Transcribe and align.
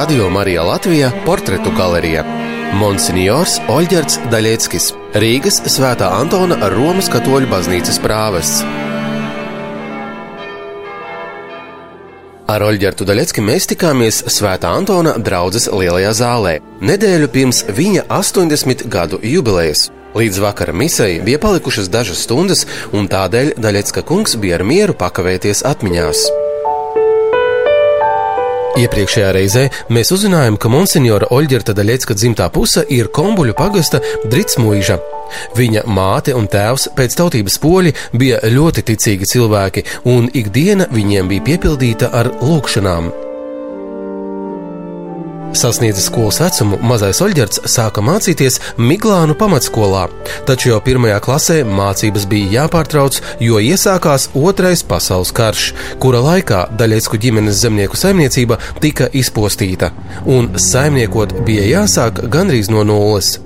Radio 0.00 0.30
Marija 0.30 0.62
Latvija 0.62 1.10
portretu 1.26 1.70
galerija. 1.76 2.22
Monsignors 2.72 3.58
Oļģerts 3.68 4.14
Daļieckis, 4.32 4.86
Rīgas 5.20 5.58
Svētā 5.68 6.08
Antona 6.16 6.56
Romas 6.72 7.10
katoļu 7.12 7.50
baznīcas 7.50 8.00
prāvests. 8.00 8.62
Ar 12.48 12.64
Oļģertu 12.70 13.04
Daļecki 13.12 13.44
mēs 13.44 13.68
tikāmies 13.74 14.24
Svētā 14.38 14.72
Antona 14.72 15.18
draudzes 15.20 15.68
lielajā 15.68 16.16
zālē, 16.16 16.56
nedēļu 16.80 17.28
pirms 17.36 17.66
viņa 17.68 18.08
80 18.08 18.88
gadu 18.88 19.20
jubilejas. 19.20 19.90
Līdz 20.16 20.44
vakara 20.48 20.72
misai 20.72 21.18
bija 21.20 21.44
palikušas 21.44 21.92
dažas 21.92 22.24
stundas, 22.24 22.64
un 22.96 23.04
tādēļ 23.04 23.58
Daļecka 23.60 24.08
kungs 24.08 24.40
bija 24.40 24.62
ar 24.62 24.64
mieru 24.64 24.96
pakavēties 24.96 25.66
atmiņās. 25.68 26.30
Iepriekšējā 28.80 29.30
reizē 29.36 29.66
mēs 29.92 30.12
uzzinājām, 30.14 30.56
ka 30.56 30.70
monsignora 30.72 31.28
Oļģerta 31.36 31.74
Daļecka 31.76 32.16
dzimtā 32.16 32.46
puse 32.54 32.86
ir 32.88 33.10
Kombuļu 33.12 33.52
pagasta 33.58 34.00
Dritsmuīža. 34.24 34.96
Viņa 35.58 35.84
māte 35.90 36.34
un 36.38 36.48
tēvs 36.50 36.88
pēc 36.96 37.18
tautības 37.20 37.60
poļi 37.60 37.94
bija 38.16 38.40
ļoti 38.56 38.86
ticīgi 38.92 39.28
cilvēki, 39.34 39.84
un 40.08 40.30
ikdiena 40.32 40.88
viņiem 40.94 41.28
bija 41.34 41.50
piepildīta 41.50 42.14
ar 42.16 42.32
lūgšanām. 42.40 43.12
Sasniedzis 45.52 46.06
skolas 46.06 46.38
vecumu, 46.38 46.78
mazais 46.86 47.18
Oļģerts 47.24 47.64
sāka 47.72 48.02
mācīties 48.06 48.60
Miglānu 48.78 49.34
pamatskolā, 49.38 50.04
taču 50.46 50.70
jau 50.70 50.78
pirmajā 50.86 51.18
klasē 51.24 51.56
mācības 51.66 52.28
bija 52.30 52.52
jāpārtrauc, 52.60 53.18
jo 53.42 53.58
iesākās 53.58 54.28
Otrais 54.38 54.84
pasaules 54.86 55.34
karš, 55.34 55.66
kura 56.02 56.22
laikā 56.22 56.62
Daļiecku 56.78 57.18
ģimenes 57.26 57.58
zemnieku 57.64 57.98
saimniecība 57.98 58.60
tika 58.80 59.10
izpostīta, 59.10 59.90
un 60.24 60.52
saimniekot 60.54 61.40
bija 61.42 61.66
jāsāk 61.80 62.28
gandrīz 62.30 62.70
no 62.70 62.86
nulles. 62.86 63.40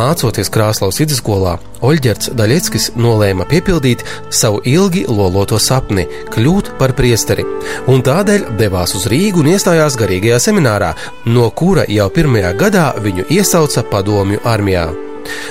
Mācoties 0.00 0.48
Krāslaus 0.52 0.96
vidusskolā, 1.00 1.58
Oļģerts 1.84 2.30
Daļeckis 2.36 2.86
nolēma 3.00 3.44
piepildīt 3.50 4.04
savu 4.32 4.62
ilgi 4.68 5.02
loloto 5.08 5.58
sapni- 5.60 6.06
kļūt 6.32 6.70
par 6.78 6.94
priesteri, 6.96 7.44
un 7.86 8.00
tādēļ 8.02 8.56
devās 8.56 8.94
uz 8.96 9.04
Rīgu 9.12 9.42
un 9.42 9.50
iestājās 9.52 9.98
garīgajā 10.00 10.38
seminārā, 10.46 10.94
no 11.26 11.50
kura 11.50 11.84
jau 11.88 12.08
pirmajā 12.08 12.54
gadā 12.56 12.86
viņu 12.96 13.24
iesauca 13.28 13.82
padomju 13.92 14.40
armijā. 14.44 14.88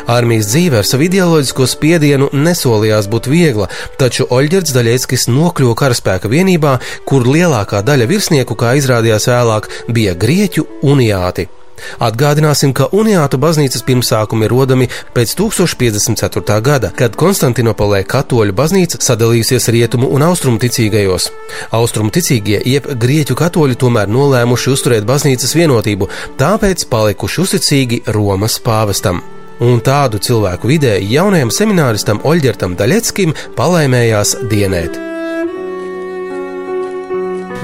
Armijas 0.08 0.48
dzīve 0.48 0.80
ar 0.80 0.86
savu 0.86 1.04
ideoloģisko 1.04 1.68
spiedienu 1.68 2.30
nesolījās 2.34 3.08
būt 3.08 3.30
viegla, 3.30 3.70
taču 3.98 4.26
Oļģerts 4.26 4.74
Daļeckis 4.74 5.28
nokļuva 5.30 5.76
karaspēka 5.76 6.32
vienībā, 6.36 6.80
kur 7.06 7.22
lielākā 7.22 7.84
daļa 7.86 8.10
virsnieku, 8.10 8.56
kā 8.56 8.74
izrādījās 8.82 9.30
vēlāk, 9.30 9.70
bija 9.94 10.18
grieķu 10.18 10.66
uniāti. 10.82 11.59
Atgādināsim, 12.04 12.74
ka 12.74 12.90
Uniātu 12.96 13.40
baznīcas 13.42 13.86
pirmsākumi 13.88 14.48
ir 14.48 14.54
rodami 14.54 14.90
pēc 15.16 15.36
1054. 15.40 16.60
gada, 16.66 16.92
kad 16.96 17.18
Konstantinopolē 17.20 18.04
katoļu 18.10 18.56
baznīca 18.58 19.02
sadalījusies 19.04 19.70
rietumu 19.76 20.12
un 20.14 20.28
austrumu 20.28 20.62
ticīgajos. 20.62 21.30
Austrumu 21.76 22.14
ticīgie, 22.16 22.62
jeb 22.66 22.88
grieķu 23.00 23.38
katoļi 23.40 23.80
tomēr 23.80 24.12
nolēmuši 24.12 24.74
uzturēt 24.76 25.10
baznīcas 25.10 25.56
vienotību, 25.58 26.10
tāpēc 26.40 26.88
palikuši 26.92 27.44
uzticīgi 27.46 28.02
Romas 28.16 28.60
pāvestam. 28.64 29.24
Un 29.60 29.82
tādu 29.84 30.22
cilvēku 30.24 30.70
vidē 30.72 30.94
jaunajam 31.04 31.52
semināristam 31.52 32.22
Oļģertam 32.24 32.78
Daļeckim 32.80 33.34
palaimējās 33.58 34.38
dienēt. 34.48 34.96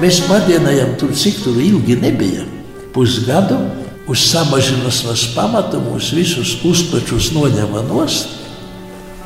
Mēs 0.03 0.17
padienājām 0.27 0.97
tur, 0.99 1.13
cik 1.15 1.39
tur 1.45 1.55
ilgi 1.63 1.95
nebija. 2.01 2.43
Pusgadu 2.91 3.55
uz 4.07 4.25
samažināšanas 4.29 5.27
pamata 5.35 5.79
mūs 5.81 6.11
visus 6.15 6.55
uzpečus 6.65 7.31
noņēma 7.35 7.85
nost 7.89 8.33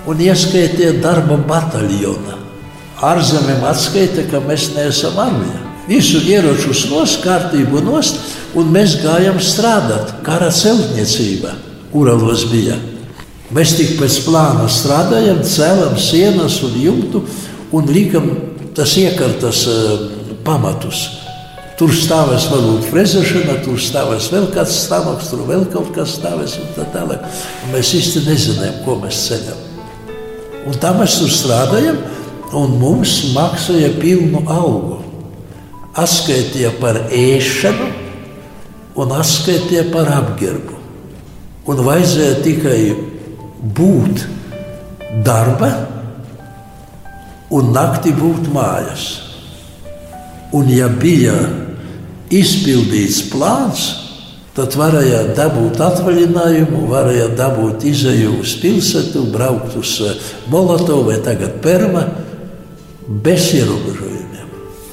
un 0.07 0.21
ieskaitīja 0.23 0.99
darba 1.03 1.37
bataljonā. 1.49 2.37
Ārzemēm 3.05 3.63
atskaita, 3.67 4.25
ka 4.31 4.41
mēs 4.43 4.73
neesam 4.75 5.19
armija. 5.21 5.65
Visu 5.89 6.19
ieročus 6.27 6.85
nost, 6.91 7.21
kārtību 7.23 7.81
nost, 7.81 8.19
un 8.59 8.69
mēs 8.73 8.99
gājām 9.03 9.39
strādāt 9.41 10.19
kara 10.25 10.51
celtniecībā, 10.53 11.55
Uralos 11.95 12.43
bija. 12.51 12.75
Mēs 13.55 13.73
tik 13.79 13.95
pēc 13.97 14.19
plāna 14.27 14.67
strādājam, 14.69 15.39
cēlam 15.41 15.95
sienas 15.97 16.59
un 16.67 16.75
jumtu 16.77 17.23
un 17.73 17.89
likam 17.89 18.29
tas 18.77 18.93
iekartas 19.01 19.63
uh, 19.71 20.03
pamatus. 20.45 21.18
Tur 21.79 21.93
stāvēs 21.95 22.49
varbūt 22.51 22.89
frezēšana, 22.89 23.53
tur 23.63 23.77
stāvēs 23.79 24.25
vēl 24.33 24.49
kāds 24.51 24.73
stāvoklis, 24.83 25.29
tur 25.31 25.45
vēl 25.47 25.61
kaut 25.71 25.93
kas 25.95 26.17
stāvēs 26.17 26.57
un 26.59 26.73
tā 26.75 26.83
tālāk. 26.91 27.21
Un 27.63 27.71
mēs 27.71 27.93
īsti 27.95 28.25
nezinājām, 28.25 28.81
ko 28.83 28.97
mēs 28.99 29.19
ceļam. 29.29 29.61
Un 30.67 30.75
tā 30.83 30.91
mēs 30.97 31.15
tur 31.21 31.31
strādājam, 31.31 32.01
un 32.59 32.73
mums 32.81 33.13
maksāja 33.31 33.93
pilnu 34.01 34.41
algu. 34.51 34.97
Atskaitīja 35.99 36.73
par 36.81 36.99
ēšanu 37.15 37.87
un 38.99 39.15
atskaitīja 39.15 39.85
par 39.93 40.11
apģērbu. 40.17 40.75
Un 41.71 41.81
vajadzēja 41.87 42.43
tikai 42.43 42.79
būt 43.79 44.25
darba 45.23 45.71
un 47.55 47.71
naktī 47.71 48.11
būt 48.19 48.51
mājās. 48.51 49.07
Un 50.51 50.67
ja 50.73 50.91
bija 50.91 51.39
izpildīts 52.33 53.23
plāns, 53.31 53.87
tad 54.57 54.75
varēja 54.77 55.29
dabūt 55.37 55.79
atvaļinājumu, 55.81 56.85
varēja 56.89 57.29
dabūt 57.37 57.85
izēju 57.89 58.39
uz 58.41 58.55
pilsētu, 58.61 59.25
braukt 59.33 59.77
uz 59.79 59.95
eh, 60.05 60.17
Molotovu 60.51 61.09
vai 61.11 61.19
tagad 61.25 61.59
Perma 61.63 62.05
bez 63.07 63.53
ierobežojumiem. 63.57 64.49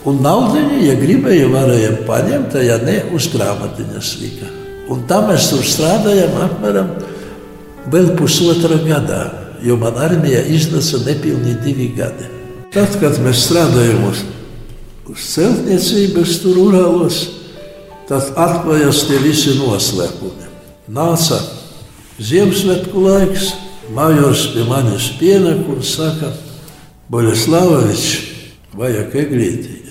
Un 0.07 0.21
naudu, 0.23 0.63
ja 0.85 0.95
gribēja, 0.99 1.49
varēja 1.51 1.97
paņemt, 2.07 2.55
ja 2.63 2.79
ne, 2.85 3.01
uz 3.17 3.27
grāmatiņas 3.33 4.13
lika. 4.23 4.53
Un 4.93 5.03
tā 5.11 5.19
mēs 5.27 5.51
tur 5.51 5.67
strādājam 5.67 6.37
apmēram 6.45 6.93
vēl 7.91 8.13
pusotra 8.19 8.79
gadā, 8.87 9.25
jo 9.67 9.75
man 9.81 9.99
armija 9.99 10.45
iznesa 10.47 11.03
nepilnīgi 11.03 11.59
divi 11.65 11.91
gadi. 11.97 12.31
Tad, 12.75 12.95
kad 13.01 13.19
mēs 13.25 13.49
strādājam 13.49 14.07
uz 14.13 14.23
uz 15.11 15.27
celtniecības 15.35 16.41
tur 16.43 16.59
urālos, 16.67 17.21
tad 18.09 18.33
atklājās 18.39 19.05
tie 19.09 19.21
visi 19.23 19.57
noslēpumi. 19.61 20.51
Nāca 20.93 21.39
Ziemassvētku 22.17 23.03
laiks, 23.05 23.51
majors 23.93 24.47
pie 24.55 24.63
manis 24.65 25.11
pienāk 25.21 25.67
un 25.69 25.83
saka, 25.85 26.31
Boļaslavovičs, 27.13 28.15
vajag 28.75 29.13
eglīti, 29.21 29.83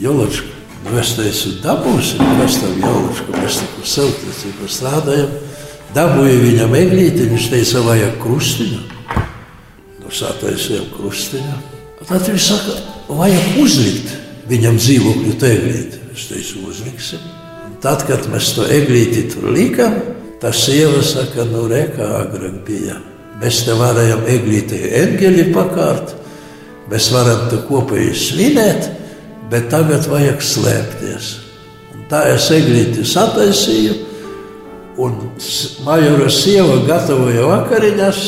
Jolačku. 0.00 0.50
Nu, 0.84 0.96
es 1.00 1.12
teicu, 1.16 1.52
dabūsim, 1.64 2.24
kas 2.40 2.56
tam 2.62 2.80
Jolačku, 2.80 3.36
mēs 3.36 3.60
taku 3.60 3.84
celtniecību 3.92 4.70
strādājam. 4.72 5.36
Dabūju 5.94 6.40
viņam 6.40 6.74
eglīti, 6.80 7.28
viņš 7.30 7.52
teica, 7.52 7.84
vajag 7.86 8.18
krustiņu. 8.24 8.82
Nu, 10.00 10.10
sataisījām 10.10 10.90
krustiņu. 10.96 11.60
Tad 12.04 12.26
viņš 12.26 12.48
saka, 12.48 12.80
vajag 13.12 13.62
uzlikt 13.62 14.23
viņam 14.50 14.78
dzīvokļu 14.80 15.34
eglīti. 15.48 16.02
Es 16.14 16.28
teicu, 16.30 16.66
uzliksim. 16.70 17.22
Tad, 17.82 18.04
kad 18.08 18.28
mēs 18.32 18.54
to 18.56 18.64
eglīti 18.70 19.26
tur 19.32 19.50
likām, 19.52 19.96
tā 20.40 20.52
sieva 20.54 21.02
saka, 21.04 21.44
nu 21.48 21.66
re, 21.68 21.86
kā 21.92 22.06
agrāk 22.22 22.62
bija. 22.66 22.96
Mēs 23.42 23.64
te 23.66 23.74
varējām 23.76 24.22
eglīti 24.30 24.78
eņģeļi 25.00 25.48
pakārt, 25.52 26.14
mēs 26.90 27.10
varam 27.12 27.48
te 27.50 27.58
kopēji 27.66 28.14
svinēt, 28.16 28.88
bet 29.50 29.68
tagad 29.72 30.06
vajag 30.08 30.40
slēpties. 30.44 31.30
Un 31.92 32.06
tā 32.08 32.22
es 32.32 32.46
eglīti 32.54 33.04
sataisīju, 33.08 33.98
un 35.02 35.18
majora 35.84 36.30
sieva 36.32 36.78
gatavoja 36.86 37.48
vakariņas, 37.50 38.22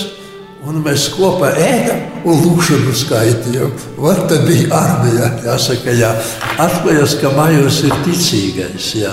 Un 0.66 0.80
mēs 0.82 1.04
kopā 1.14 1.52
ēdam 1.62 2.26
un 2.26 2.40
lūkšanu 2.42 2.94
skaitījām. 2.98 3.74
Vat 4.02 4.24
tad 4.30 4.48
bija 4.48 4.66
armija. 4.74 5.28
Jāsaka, 5.44 5.94
jā. 5.94 6.10
Atklājās, 6.58 7.14
ka 7.20 7.30
majors 7.36 7.84
ir 7.86 7.94
ticīgais. 8.02 8.88
Jā. 8.98 9.12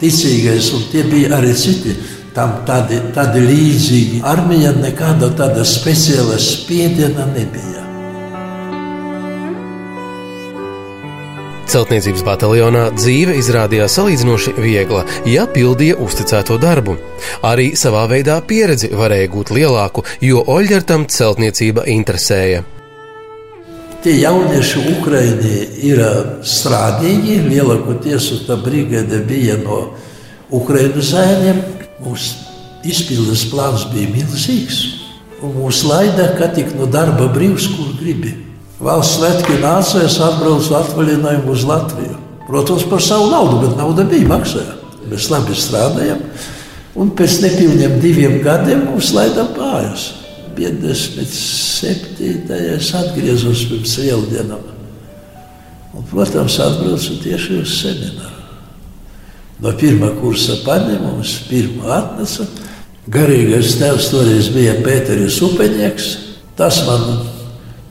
Ticīgais, 0.00 0.72
un 0.74 0.88
tie 0.90 1.04
bija 1.06 1.36
arī 1.38 1.54
citi. 1.54 1.94
Tam 2.34 2.64
tādi, 2.66 2.98
tādi 3.14 3.44
līdzīgi. 3.46 4.24
Armija 4.26 4.74
nekāda 4.80 5.30
tāda 5.38 5.62
speciāla 5.66 6.38
spiediena 6.42 7.28
nebija. 7.36 7.89
Celtniecības 11.70 12.24
bataljonā 12.26 12.88
dzīve 12.96 13.36
izrādījās 13.38 13.94
salīdzinoši 13.94 14.56
viegla, 14.58 15.04
ja 15.30 15.44
pildīja 15.46 16.00
uzticēto 16.02 16.56
darbu. 16.58 16.96
Arī 17.46 17.68
savā 17.78 18.08
veidā 18.10 18.40
pieredzi 18.42 18.90
varēja 18.90 19.28
gūt 19.30 19.52
lielāku, 19.54 20.02
jo 20.18 20.42
Oļģertam 20.50 21.06
celtniecība 21.06 21.86
interesēja. 21.94 22.64
Tie 24.02 24.16
jaunieši 24.18 24.82
Ukraiņi 24.96 25.54
ir 25.92 26.02
strādīgi. 26.42 27.38
Lielākoties 27.46 28.32
tā 28.50 28.58
brigade 28.58 29.22
bija 29.30 29.60
no 29.62 29.80
Ukraiņu 30.50 31.08
zēniem. 31.12 31.64
Mūsu 32.02 32.34
izpildes 32.82 33.46
plāns 33.52 33.86
bija 33.94 34.10
milzīgs. 34.18 34.82
Un 35.38 35.54
mūs 35.60 35.84
laida, 35.86 36.32
ka 36.34 36.50
tik 36.50 36.74
no 36.74 36.90
darba 36.90 37.30
brīvs, 37.30 37.70
kur 37.76 37.94
gribi. 38.00 38.49
Valsts 38.80 39.18
svētki 39.18 39.58
nāca, 39.60 40.00
es 40.06 40.14
atbraucu 40.24 40.72
atvaļinājumu 40.78 41.52
uz 41.52 41.66
Latviju. 41.68 42.16
Protams, 42.46 42.86
par 42.88 43.02
savu 43.04 43.26
naudu, 43.30 43.58
bet 43.66 43.76
nauda 43.76 44.06
bija 44.08 44.28
maksāja. 44.30 44.78
Mēs 45.10 45.28
labi 45.30 45.56
strādājam. 45.56 46.22
Un 46.98 47.10
pēc 47.16 47.36
nepilniem 47.44 48.00
diviem 48.02 48.40
gadiem 48.44 48.86
mums 48.88 49.12
laida 49.14 49.44
mājās. 49.52 50.06
57. 50.56 52.56
es 52.74 52.88
atgriezos 52.96 53.66
pirms 53.70 53.94
lieldienām. 54.00 54.64
Un, 55.94 56.06
protams, 56.10 56.58
atbraucu 56.64 57.18
tieši 57.22 57.60
uz 57.60 57.70
semināru. 57.82 58.38
No 59.60 59.74
pirmā 59.76 60.08
kursa 60.22 60.56
paņēma 60.64 61.12
mums 61.18 61.34
pirmo 61.50 61.92
atnesu. 61.92 62.48
Garīgais 63.12 63.76
tēvs 63.80 64.08
toreiz 64.12 64.48
bija 64.54 64.74
Pēteris 64.80 65.40
Upeņieks. 65.44 66.06
Tas 66.56 66.80
man 66.88 67.02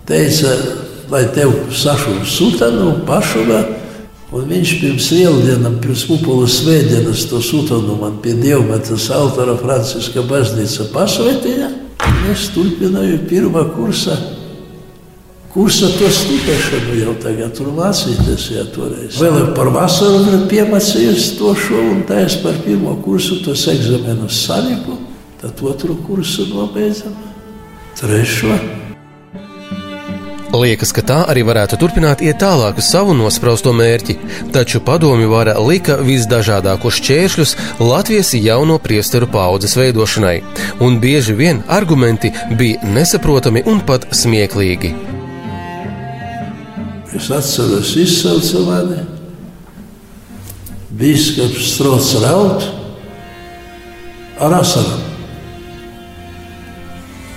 teica, 0.09 0.55
lai 1.11 1.25
tev 1.35 1.53
sašūtu 1.73 2.25
sutanu, 2.27 2.93
pašuvā. 3.07 3.61
Un 4.29 4.45
viņš 4.45 4.71
pirms 4.77 5.07
lieldienām, 5.15 5.79
pirms 5.81 6.03
upulas 6.13 6.59
svētdienas 6.59 7.23
to 7.31 7.39
sutanu 7.41 7.95
man 7.97 8.19
pie 8.21 8.35
Dievmetas 8.37 9.07
autora 9.13 9.55
Franciska 9.57 10.21
baznīca 10.29 10.85
pasvētīja. 10.93 11.71
Es 12.29 12.51
turpināju 12.53 13.23
pirmā 13.29 13.63
kursa. 13.73 14.17
Kursa 15.49 15.89
to 15.97 16.05
studēšanu 16.13 16.99
jau 16.99 17.15
tagad 17.23 17.55
tur 17.57 17.71
mācīties, 17.73 18.43
ja 18.53 18.67
toreiz. 18.69 19.17
Vēl 19.17 19.49
par 19.57 19.71
vasaru 19.73 20.43
piemācījos 20.51 21.31
to 21.39 21.55
šo, 21.57 21.79
un 21.95 22.03
tā 22.05 22.21
es 22.27 22.37
par 22.43 22.59
pirmo 22.61 22.93
kursu 23.01 23.41
tos 23.41 23.65
egzamenus 23.73 24.43
saliku, 24.45 24.99
tad 25.41 25.65
otru 25.65 25.97
kursu 26.05 26.45
nobeidzam, 26.53 27.17
trešo. 27.97 28.59
Liekas, 30.49 30.89
ka 30.89 31.03
tā 31.05 31.17
arī 31.29 31.43
varētu 31.45 31.77
turpināt 31.77 32.23
iet 32.25 32.39
tālāk 32.41 32.79
uz 32.81 32.87
savu 32.89 33.13
nospraustu 33.13 33.69
mērķi, 33.69 34.15
taču 34.53 34.79
padomju 34.81 35.29
vara 35.29 35.53
lika 35.61 35.99
visdažādākos 36.01 36.97
šķēršļus 36.97 37.51
Latvijas 37.85 38.33
jauno 38.33 38.79
priesteru 38.81 39.29
paudzes 39.29 39.77
veidošanai, 39.77 40.39
un 40.81 40.97
bieži 41.03 41.35
vien 41.37 41.61
argumenti 41.69 42.31
bija 42.57 42.81
nesaprotami 42.81 43.61
un 43.69 43.83
pat 43.85 44.07
smieklīgi. 44.09 44.95
Es 47.13 47.29
atceros, 47.29 47.93
izsauca 47.97 48.65
mani 48.65 49.03
biskups 50.97 51.75
Strots 51.75 52.15
Raut 52.23 52.65
ar 54.41 54.57
asarām. 54.63 55.05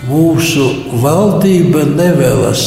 Mūsu 0.08 0.65
valdība 1.03 1.85
nevēlas 1.93 2.65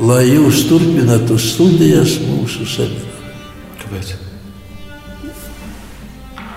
lai 0.00 0.24
jūs 0.28 0.64
turpinātu 0.68 1.38
studijas 1.42 2.18
mūsu 2.22 2.66
seminārā. 2.68 3.34
Kāpēc? 3.82 4.14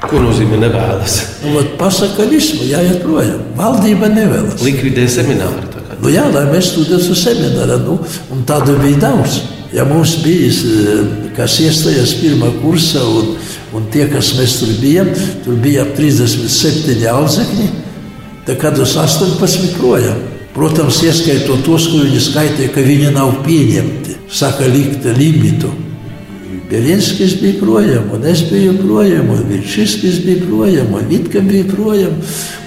Ko 0.02 0.20
nozīmē 0.22 0.58
nevēlas? 0.64 1.18
Nu, 1.46 1.62
pasaka 1.80 2.26
visu, 2.30 2.64
jāiet 2.66 3.04
projām. 3.04 3.44
Valdība 3.58 4.10
nevēlas. 4.12 4.62
Likvidē 4.66 5.06
semināru. 5.10 5.70
Nu, 6.02 6.10
jā, 6.10 6.26
lai 6.34 6.48
mēs 6.50 6.72
studētu 6.74 7.18
seminārā. 7.18 7.78
Nu, 7.86 8.00
un 8.34 8.46
tādu 8.50 8.78
bija 8.82 9.06
daudz. 9.06 9.42
Ja 9.72 9.86
mums 9.88 10.18
bija, 10.20 10.50
eh, 10.52 11.04
kas 11.38 11.60
iestājās 11.64 12.18
pirmā 12.20 12.50
kursā, 12.60 13.06
un, 13.06 13.38
un 13.78 13.86
tie, 13.94 14.08
kas 14.12 14.34
mēs 14.36 14.58
tur 14.60 14.74
bijām, 14.82 15.14
tur 15.46 15.56
bija 15.64 15.86
ap 15.86 15.94
37 15.96 17.08
audzekļi, 17.08 17.70
tad 18.50 18.60
kad 18.60 18.82
uz 18.82 18.98
18 19.00 19.78
projām. 19.78 20.31
Protams, 20.56 21.00
ieskaitot 21.08 21.64
tos, 21.64 21.88
ko 21.92 22.02
viņi 22.04 22.20
skaitīja, 22.20 22.74
ka 22.76 22.84
viņi 22.84 23.14
nav 23.16 23.38
pieņemti. 23.46 24.18
Saka, 24.32 24.68
likt 24.68 25.08
limitu. 25.18 25.72
Belinskis 26.72 27.36
bija 27.42 27.58
projām, 27.60 28.12
un 28.16 28.24
es 28.32 28.46
biju 28.48 28.78
projām, 28.80 29.28
un 29.34 29.42
Vilčiskis 29.50 30.22
bija 30.24 30.46
projām, 30.46 30.94
un 30.96 31.08
Vitka 31.10 31.42
bija 31.44 31.68
projām, 31.68 32.14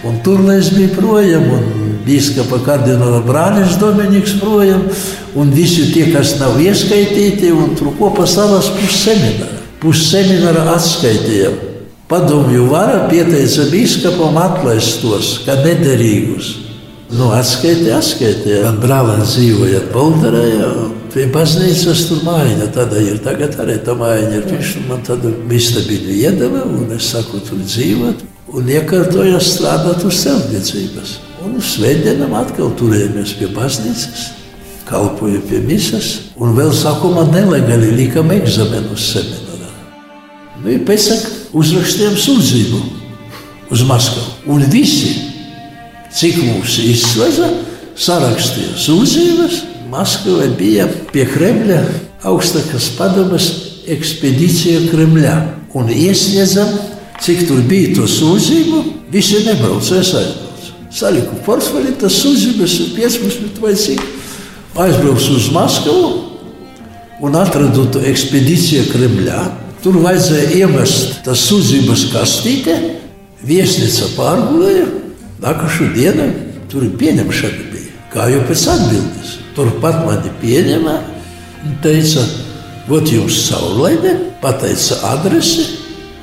un 0.05 0.19
Turlais 0.25 0.69
bija 0.77 0.91
projām, 0.93 1.47
un 1.57 1.95
Bīskapa 2.05 2.59
kardināla 2.67 3.23
brālis 3.25 3.79
Dominiks 3.81 4.37
projām, 4.43 4.83
un 5.41 5.53
visi 5.57 5.87
tie, 5.95 6.11
kas 6.13 6.35
nav 6.41 6.61
ieskaitīti, 6.61 7.49
un 7.57 7.73
tur 7.79 7.95
kopā 7.97 8.29
savas 8.29 8.69
pussemināra. 8.77 9.63
Pussemināra 9.81 10.67
atskaitījām. 10.75 11.57
Padomju 12.09 12.69
vara 12.69 13.07
pieteica 13.09 13.65
bīskapam 13.73 14.37
atlaist 14.41 15.01
tos, 15.01 15.39
kā 15.47 15.57
nederīgus. 15.65 16.64
Nu, 17.19 17.29
atskaiti, 17.31 17.93
atskaiti. 17.95 18.55
Man 18.65 18.81
brālis 18.83 19.37
dzīvoja 19.37 19.85
Bolderē, 19.93 20.47
pie 21.15 21.29
baznīcas 21.31 22.09
tur 22.09 22.25
mājiņa. 22.27 22.71
Tāda 22.75 23.03
ir 23.03 23.21
tagad 23.23 23.55
arī 23.63 23.77
tā 23.87 23.95
mājiņa. 23.99 24.39
Ir. 24.41 24.47
Viņš 24.51 24.71
man 24.89 25.05
tādu 25.07 25.31
mistabiņu 25.51 26.17
iedeva, 26.17 26.65
un 26.67 26.91
es 26.97 27.13
saku, 27.13 27.39
tur 27.47 27.61
dzīvot. 27.63 28.25
Un 28.55 28.71
iekārtoja 28.71 29.39
strādāt 29.43 30.03
uz 30.09 30.19
celtniecības. 30.25 31.13
Un 31.47 31.55
uz 31.61 31.77
svētdienām 31.77 32.35
atkal 32.39 32.73
turējāmies 32.81 33.37
pie 33.39 33.51
baznīcas. 33.55 34.25
Kalpoju 34.89 35.45
pie 35.49 35.61
misas, 35.65 36.09
un 36.37 36.57
vēl 36.59 36.73
sākumā 36.75 37.29
nelegāli 37.31 37.93
likām 37.95 38.33
eksāmenus 38.35 39.07
seminārā. 39.13 39.71
Nu, 40.65 40.75
pēc 40.89 41.07
tam 41.13 41.23
uzrakstījām 41.63 42.19
sūdzību 42.19 42.83
uz 43.71 43.87
Maskavu. 43.87 44.51
Un 44.51 44.67
visi 44.73 45.34
cik 46.15 46.39
mūs 46.45 46.79
izslēdza, 46.85 47.51
sarakstīja 47.99 48.79
sūdzības. 48.79 49.61
Maskavai 49.91 50.49
bija 50.59 50.87
pie 51.13 51.27
Kremļa 51.29 51.81
augstākās 52.27 52.89
padomas 52.99 53.51
ekspedīcija 53.91 54.89
Kremļā. 54.91 55.35
Un 55.75 55.91
iesniedzam, 55.91 56.71
cik 57.23 57.45
tur 57.49 57.63
bija 57.69 57.97
to 57.99 58.09
sūdzību, 58.11 58.83
visi 59.13 59.43
nebrauca, 59.47 59.99
es 60.01 60.13
aizbraucu. 60.15 60.73
Saliku 60.95 61.39
portfeli, 61.47 61.97
tas 61.99 62.15
sūdzības 62.23 62.77
ir 62.85 62.93
15 62.99 63.61
vai 63.63 63.75
cik. 63.79 64.03
Aizbraucu 64.85 65.35
uz 65.35 65.51
Maskavu 65.55 66.09
un 67.25 67.39
atradu 67.39 67.87
to 67.95 68.03
ekspedīciju 68.07 68.89
Kremļā. 68.93 69.41
Tur 69.85 69.99
vajadzēja 70.03 70.63
iemest 70.63 71.19
tas 71.27 71.43
sūdzības 71.51 72.09
kastīte, 72.15 72.79
viesnīca 73.45 74.15
pārgulēja 74.17 74.87
Nākošo 75.45 75.91
dienu 75.93 76.25
tur 76.73 76.87
pieņemšana 76.99 77.67
bija. 77.69 77.91
Kā 78.13 78.31
jau 78.33 78.41
pēc 78.49 78.63
atbildes. 78.73 79.35
Turpat 79.55 80.01
mani 80.07 80.33
pieņēma 80.41 80.95
un 81.65 81.75
teica, 81.85 82.23
vot 82.89 83.11
jums 83.13 83.43
saulaide, 83.51 84.15
pateica 84.41 84.99
adresi, 85.13 85.67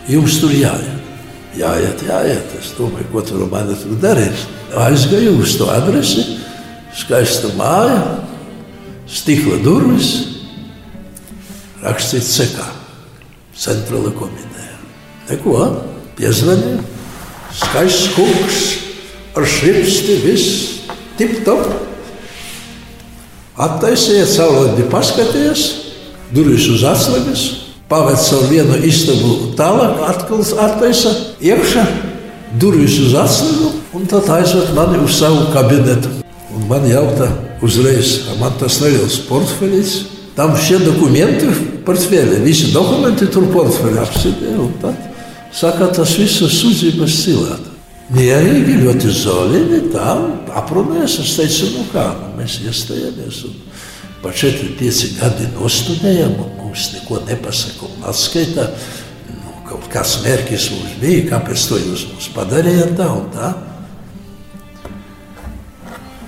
jums 0.10 0.40
tur 0.42 0.56
jāiet. 0.56 0.98
Jāiet, 1.60 2.01
jāiet. 2.08 2.58
Es 2.58 2.74
domāju, 2.80 3.08
ko 3.12 3.24
tur 3.28 3.46
mani 3.51 3.78
tur 3.78 4.00
darīs. 4.01 4.48
Aizgāju 4.82 5.38
uz 5.44 5.56
to 5.60 5.70
adresi, 5.70 6.25
skaista 6.98 7.51
māja, 7.60 8.01
stikla 9.12 9.60
durvis, 9.62 10.13
rakstīts 11.84 12.36
sekā, 12.40 12.70
centrāla 13.54 14.16
komiteja. 14.18 14.78
Neko, 15.30 15.58
piezvanīju, 16.18 16.86
skaists 17.62 18.16
kungs 18.16 18.81
šrifti, 19.40 20.18
viss 20.26 20.48
tip-top. 21.20 21.68
Attaisīja, 23.62 24.26
caurlaidi 24.32 24.88
paskatījies, 24.92 25.66
durvis 26.34 26.68
uz 26.72 26.84
atslēgas, 26.88 27.44
pavēc 27.92 28.24
savu 28.24 28.50
vienu 28.52 28.80
istabu 28.88 29.52
tālāk, 29.60 30.00
atkal 30.08 30.42
attaisa 30.66 31.12
iekšā, 31.44 31.86
durvis 32.60 32.98
uz 33.04 33.16
atslēgu 33.20 33.72
un 33.96 34.08
tad 34.12 34.30
aizved 34.40 34.74
mani 34.76 35.00
uz 35.04 35.20
savu 35.20 35.50
kabinetu. 35.54 36.18
Un 36.56 36.68
man 36.68 36.88
jautā 36.88 37.30
uzreiz, 37.64 38.18
man 38.40 38.56
tas 38.60 38.80
neliels 38.84 39.22
portfelis, 39.28 39.96
tam 40.36 40.56
šie 40.58 40.80
dokumenti 40.84 41.52
portfeli, 41.86 42.42
visi 42.44 42.72
dokumenti 42.74 43.28
tur 43.32 43.48
portfeli 43.54 44.00
apsidēja 44.02 44.60
un 44.60 44.72
tad 44.82 45.08
saka, 45.56 45.92
tas 45.96 46.16
visas 46.20 46.56
sūdzības 46.62 47.20
cilāt. 47.26 47.71
Mierīgi, 48.12 48.82
ļoti 48.84 49.12
zolīni, 49.15 49.86
tā 49.94 50.18
aprunājās. 50.60 51.15
Es 51.24 51.38
teicu, 51.38 51.70
nu 51.77 51.86
kā, 51.94 52.10
nu 52.20 52.34
mēs 52.41 52.58
iestājāmies. 52.65 53.46
Pa 54.22 54.34
4-5 54.36 55.15
gadi 55.18 55.48
nostudējām, 55.56 56.36
un 56.44 56.51
mums 56.60 56.89
neko 56.98 57.22
nepasaka 57.30 57.88
un 57.88 58.10
atskaitā. 58.12 58.68
Nu, 59.32 59.56
kaut 59.70 59.88
kāds 59.94 60.18
mērķis 60.25 60.70
mums 60.75 60.98
bija, 61.01 61.24
kāpēc 61.32 61.68
to 61.70 61.80
jūs 61.80 62.06
mums 62.12 62.27
padarījāt 62.36 62.98
tā 63.00 63.08
un 63.15 63.30
tā. 63.34 63.53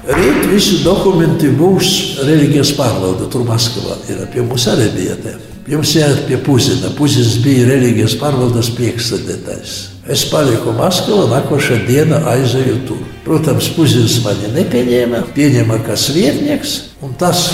Rīt 0.07 0.47
visi 0.51 0.81
dokumenti 0.83 1.51
būs 1.51 2.23
reliģijas 2.23 2.73
pārvalde. 2.79 3.27
Tur 3.31 3.43
Maskavā 3.47 3.99
ir 4.11 4.23
pie 4.31 4.43
mums 4.43 4.67
arī 4.71 4.87
bija. 4.95 5.19
Te. 5.19 5.35
Jums 5.71 5.95
jāiet 5.95 6.25
pie 6.27 6.39
Puzina. 6.43 6.91
Puzins 6.95 7.37
bija 7.43 7.67
reliģijas 7.69 8.17
pārvaldes 8.23 8.71
priekšsēdētājs. 8.79 9.92
Es 10.03 10.25
paliku 10.27 10.73
Maskavā, 10.75 11.29
nākošā 11.31 11.77
diena 11.87 12.17
aizēju 12.33 12.79
tur. 12.89 13.03
Protams, 13.23 13.69
Puzins 13.71 14.17
mani 14.25 14.49
nepieņēma, 14.51 15.21
pieņēma 15.31 15.77
kā 15.85 15.95
svietnieks, 15.95 16.73
un 17.07 17.13
tas 17.15 17.45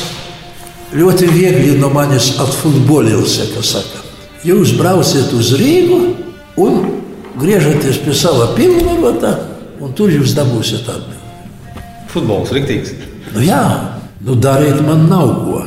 ļoti 0.98 1.30
viegli 1.30 1.76
no 1.78 1.92
manis 1.94 2.32
atfutbolījās, 2.42 3.38
kā 3.54 3.62
saka. 3.62 4.02
Jūs 4.48 4.74
brauciet 4.80 5.30
uz 5.38 5.54
Rīgu 5.62 6.00
un 6.58 6.82
griežaties 7.38 8.02
pie 8.02 8.18
sava 8.18 8.50
pilnvarota, 8.58 9.36
un 9.78 9.94
tur 9.94 10.10
jūs 10.10 10.34
dabūsiet 10.34 10.90
atbildību. 10.90 11.86
Futbols 12.10 12.54
rīktīgs. 12.56 12.96
Nu, 13.36 13.46
jā, 13.46 13.62
nu 14.26 14.34
darīt 14.42 14.82
man 14.88 15.06
nav 15.12 15.36
ko. 15.46 15.64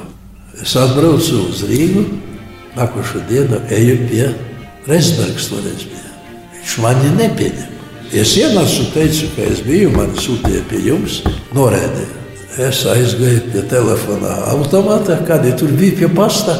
Es 0.58 0.74
atbraucu 0.78 1.46
uz 1.46 1.62
Rīgu, 1.70 2.08
nākošo 2.74 3.22
dienu 3.30 3.62
eju 3.70 4.00
pie 4.10 4.32
Reizbergas 4.90 5.46
toreiz 5.52 5.86
bija. 5.86 6.01
Viņš 6.62 6.78
mani 6.78 7.10
nepieņem. 7.18 7.70
Es 8.14 8.36
ienācu 8.38 8.84
un 8.84 8.90
teicu, 8.94 9.28
ka 9.34 9.46
es 9.50 9.62
biju, 9.66 9.90
mani 9.96 10.20
sūtīja 10.20 10.62
pie 10.70 10.82
jums, 10.86 11.22
norēdēja. 11.56 12.20
Es 12.62 12.82
aizgāju 12.86 13.46
pie 13.50 13.62
telefona 13.70 14.34
automāta, 14.52 15.16
kādi 15.26 15.54
tur 15.58 15.72
bija 15.74 15.96
pie 16.02 16.10
pasta, 16.12 16.54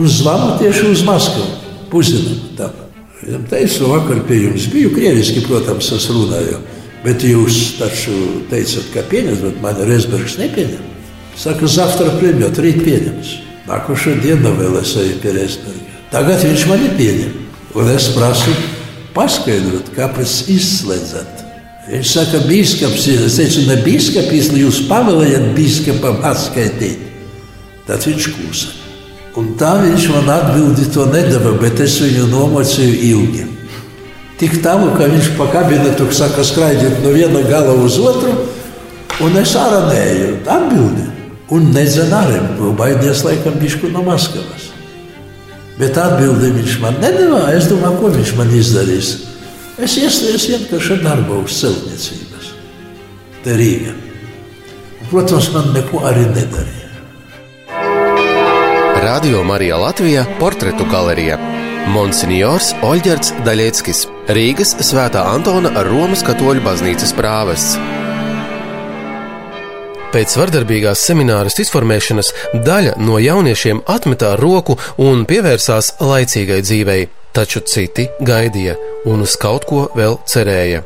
un 0.00 0.08
zvanu 0.08 0.56
tieši 0.58 0.86
uz 0.88 1.04
Maskavu. 1.06 1.60
Puzinam. 1.92 2.72
Viņam 3.22 3.44
teicu, 3.52 3.86
vakar 3.92 4.24
pie 4.26 4.40
jums 4.46 4.66
biju, 4.72 4.94
krieviski, 4.96 5.44
protams, 5.46 5.92
es 5.94 6.08
runāju. 6.10 6.58
Bet 7.04 7.22
jūs 7.26 7.76
taču 7.78 8.16
teicat, 8.50 8.88
ka 8.94 9.06
pieņems, 9.12 9.44
bet 9.44 9.62
mani 9.62 9.86
Reizbergs 9.86 10.38
nepieņem. 10.40 10.90
Saka, 11.38 11.68
zavtra 11.70 12.16
premjot, 12.18 12.58
rīt 12.64 12.82
pieņems. 12.82 13.36
Nākošo 13.68 14.16
dienu 14.24 14.56
vēl 14.58 14.80
es 14.80 14.96
eju 14.98 15.20
pie 15.22 15.36
Reizberga. 15.36 15.98
Tagad 16.10 16.42
viņš 16.48 16.66
mani 16.70 16.90
pieņem. 16.98 17.36
Un 17.78 17.88
es 17.92 18.10
prasu 18.16 18.52
paskaidrot, 19.16 19.92
kāpēc 19.96 20.34
izslēdzat. 20.52 21.40
Viņš 21.88 22.12
saka, 22.14 22.42
bīskaps 22.46 23.08
ir. 23.10 23.24
Es 23.26 23.38
teicu, 23.40 23.64
ne 23.66 23.78
bīskapis, 23.82 24.52
jūs 24.58 24.84
pavēlējat 24.90 25.48
bīskapam 25.56 26.22
atskaitīt. 26.30 27.08
Tad 27.88 28.06
viņš 28.06 28.28
klusa. 28.36 28.76
Un 29.40 29.54
tā 29.58 29.74
viņš 29.80 30.10
man 30.12 30.30
atbildi 30.30 30.86
to 30.92 31.08
nedeva, 31.10 31.56
bet 31.60 31.80
es 31.82 31.96
viņu 32.04 32.28
nomocīju 32.30 33.00
ilgi 33.08 33.48
tik 34.42 34.58
tālu, 34.58 34.90
ka 34.98 35.06
viņš 35.06 35.36
pa 35.38 35.46
kabinetu 35.52 36.08
saka, 36.10 36.42
skraidiet 36.42 36.98
no 37.04 37.12
viena 37.14 37.44
gala 37.46 37.76
uz 37.78 37.94
otru, 38.02 38.32
un 39.22 39.38
es 39.38 39.54
ārā 39.54 39.84
neju. 39.86 40.34
Atbildi. 40.50 41.06
Un 41.52 41.68
arī, 41.76 42.40
baidies 42.74 43.22
laikam 43.26 43.58
bišku 43.60 43.92
no 43.92 44.02
Maskavas. 44.02 44.71
Bet 45.78 45.96
atbildi 45.98 46.52
viņš 46.58 46.78
man 46.82 46.98
nedavā. 47.02 47.46
Es 47.56 47.68
domāju, 47.70 48.00
ko 48.02 48.12
viņš 48.12 48.34
man 48.38 48.52
izdarīs. 48.56 49.14
Es 49.82 49.96
iestājos 49.98 50.48
vienkārši 50.52 51.00
darbā 51.02 51.40
uz 51.42 51.56
celtniecības. 51.62 52.52
Te 53.42 53.56
Rīga. 53.58 53.96
Un, 55.00 55.08
protams, 55.10 55.48
man 55.54 55.72
neko 55.76 56.04
arī 56.08 56.28
nedarīja. 56.28 56.82
Radio 59.02 59.42
Marija 59.44 59.80
Latvija 59.80 60.22
portretu 60.38 60.84
galerija 60.86 61.40
Monsignors 61.90 62.70
Oļģerts 62.86 63.32
Daļieckis, 63.42 64.04
Rīgas 64.30 64.76
Svētā 64.86 65.24
Antona 65.32 65.72
Romas 65.88 66.22
katoļu 66.22 66.62
baznīcas 66.62 67.10
prāvests. 67.18 68.01
Pēc 70.12 70.34
vardarbīgās 70.36 71.00
semināras 71.08 71.54
izformēšanas 71.62 72.28
daļa 72.66 72.98
no 73.00 73.16
jauniešiem 73.16 73.78
atmetā 73.88 74.34
roku 74.36 74.76
un 75.00 75.22
pievērsās 75.24 75.94
laicīgai 76.04 76.58
dzīvei, 76.60 77.06
taču 77.32 77.62
citi 77.64 78.04
gaidīja 78.20 78.76
un 79.08 79.24
uz 79.24 79.38
kaut 79.40 79.64
ko 79.70 79.86
vēl 79.96 80.18
cerēja. 80.28 80.82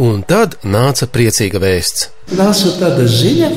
Un 0.00 0.24
tad 0.24 0.56
nāca 0.64 1.04
priecīga 1.04 1.60
vēsts. 1.60 2.08
Nāca 2.32 2.72
tāda 2.80 3.04
ziņa 3.04 3.52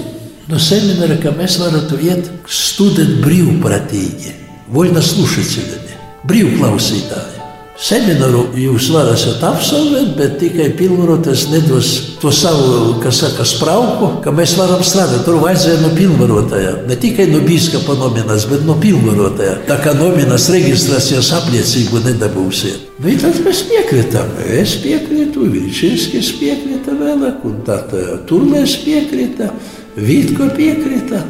no 0.52 0.60
semināra, 0.60 1.16
ka 1.24 1.32
mēs 1.32 1.56
varam 1.64 1.88
iet 2.04 2.28
studēt 2.44 3.22
brīvprātīgi, 3.24 4.36
voļna 4.76 5.00
slušatelji, 5.00 5.96
brīvklausītāji. 6.28 7.39
Semināru 7.80 8.42
jūs 8.60 8.90
varat 8.92 9.44
absolvēt, 9.48 10.10
bet 10.18 10.34
tikai 10.42 10.66
pilnvaroties 10.76 11.46
nedos 11.48 11.92
to 12.20 12.28
savu, 12.36 12.98
kas 13.00 13.22
saka, 13.24 13.46
sprauku, 13.48 14.10
ka 14.26 14.34
mēs 14.36 14.58
varam 14.60 14.84
strādāt. 14.84 15.22
Tur 15.24 15.38
vajadzēja 15.40 15.78
no 15.86 15.94
pilnvarotāja. 15.96 16.74
Ne 16.90 16.98
tikai 17.00 17.30
no 17.32 17.40
biskupa 17.46 17.96
nominas, 18.02 18.50
bet 18.52 18.66
no 18.68 18.76
pilnvarotāja. 18.84 19.62
Tā 19.70 19.80
kā 19.80 19.94
nominas 19.96 20.50
reģistrācijas 20.52 21.32
apliecību 21.40 22.04
nedabūsiet. 22.10 22.90
Nu, 23.00 23.16
tad 23.24 23.40
mēs 23.48 23.64
piekritām. 23.72 24.36
Es 24.60 24.76
piekrītu, 24.84 25.48
Vilčinskis 25.56 26.34
piekrita 26.42 27.00
vēlāk, 27.00 27.48
un 27.48 27.64
tad 27.64 27.96
Turmēs 28.28 28.76
piekrita, 28.84 29.54
Vītko 29.96 30.52
piekrita. 30.60 31.24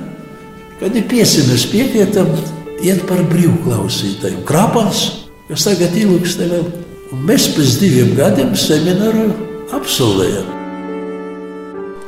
Kad 0.81 0.97
ir 0.97 1.05
piesimies 1.13 1.69
piekritam, 1.69 2.33
iet 2.81 3.05
par 3.05 3.21
brīvklausītāju. 3.29 4.41
Krapans, 4.49 5.18
kas 5.49 5.65
tagad 5.65 5.97
ilgst 5.97 6.41
vēl. 6.45 6.69
Un 7.09 7.25
mēs 7.25 7.49
pēc 7.55 7.79
diviem 7.81 8.13
gadiem 8.17 8.53
semināru 8.57 9.31
absolvējam. 9.73 10.55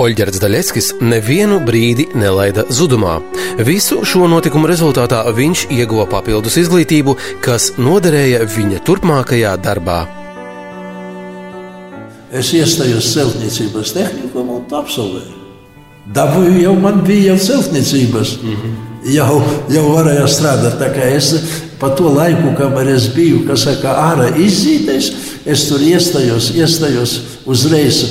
Oļģerts 0.01 0.41
Daļeckis 0.41 0.87
nevienu 1.01 1.59
brīdi 1.65 2.07
nelaida 2.17 2.63
zudumā. 2.73 3.19
Visu 3.65 3.99
šo 4.07 4.29
notikumu 4.29 4.69
rezultātā 4.69 5.19
viņš 5.37 5.67
ieguva 5.73 6.07
papildus 6.09 6.57
izglītību, 6.61 7.17
kas 7.45 7.73
noderēja 7.77 8.45
viņa 8.49 8.81
turpmākajā 8.87 9.55
darbā. 9.61 9.99
Es 12.31 12.53
iestājos 12.55 13.09
celtniecības 13.11 13.93
tehnikumā 13.97 14.61
un 14.61 14.77
absolvēju. 14.79 15.37
Dabūju 16.15 16.61
jau 16.63 16.77
man 16.81 17.03
bija 17.05 17.33
jau 17.33 17.43
celtniecības. 17.49 18.37
Mm 18.41 18.55
-hmm 18.55 18.79
jau, 19.09 19.41
jau 19.71 19.83
varēja 19.95 20.27
strādāt. 20.29 20.77
Tā 20.81 20.89
kā 20.93 21.09
es 21.15 21.33
pa 21.81 21.89
to 21.97 22.11
laiku, 22.13 22.53
kamēr 22.57 22.93
es 22.93 23.07
biju 23.15 23.41
saka, 23.57 23.95
ārā 24.11 24.29
izzīties, 24.37 25.09
es 25.49 25.65
tur 25.69 25.81
iestājos, 25.81 26.51
iestājos 26.53 27.15
uzreiz 27.49 28.03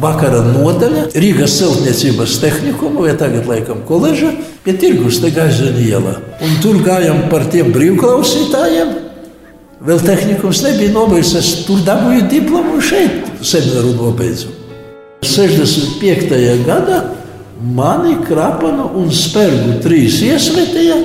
vakara 0.00 0.42
nodaļa 0.52 1.08
Rīgas 1.16 1.56
celtniecības 1.58 2.36
tehnikuma, 2.42 3.06
vai 3.06 3.16
tagad 3.18 3.48
laikam 3.50 3.82
koledža, 3.88 4.30
pie 4.62 4.76
tirgus 4.78 5.18
te 5.22 5.32
Gaizena 5.34 5.82
ielā. 5.82 6.14
Un 6.44 6.54
tur 6.62 6.78
gājām 6.84 7.26
par 7.32 7.48
tiem 7.50 7.72
brīvklausītājiem. 7.74 8.94
Vēl 9.86 10.00
tehnikums 10.06 10.62
nebija 10.64 10.94
nobeigts, 10.94 11.34
es 11.38 11.50
tur 11.66 11.82
dabūju 11.86 12.28
diplomu 12.30 12.78
šeit, 12.84 13.26
semināru 13.42 13.96
nobeidzu. 13.98 14.54
65. 15.26 16.32
gadā 16.66 17.02
Mani 17.56 18.18
krapanu 18.20 18.90
un 19.00 19.06
spērgu 19.16 19.78
trīs 19.80 20.18
iesmetīja, 20.26 20.98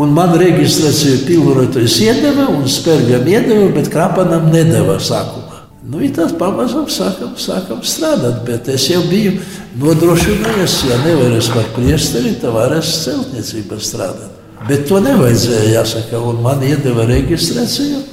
un 0.00 0.14
man 0.16 0.32
reģistrācija 0.40 1.24
pilnvarotais 1.26 1.98
iedeva, 2.04 2.48
un 2.52 2.66
spērgam 2.70 3.26
iedeva, 3.28 3.68
bet 3.74 3.90
krapanam 3.92 4.48
nedeva 4.52 4.96
sākumā. 5.02 5.60
Nu, 5.90 6.00
tad 6.14 6.36
pamazām 6.38 6.86
sākam, 6.92 7.32
sākam 7.40 7.80
strādāt, 7.82 8.44
bet 8.46 8.68
es 8.70 8.84
jau 8.90 9.00
biju 9.10 9.38
nodrošinājies, 9.80 10.76
ja 10.86 11.00
nevarēs 11.02 11.50
par 11.54 11.66
priesteri, 11.74 12.36
tad 12.40 12.54
varēs 12.54 12.92
celtniecībā 13.06 13.80
strādāt. 13.82 14.36
Bet 14.68 14.86
to 14.88 15.00
nevajadzēja 15.02 15.72
jāsaka, 15.78 16.20
un 16.20 16.42
man 16.44 16.62
iedeva 16.62 17.08
reģistrāciju 17.08 18.04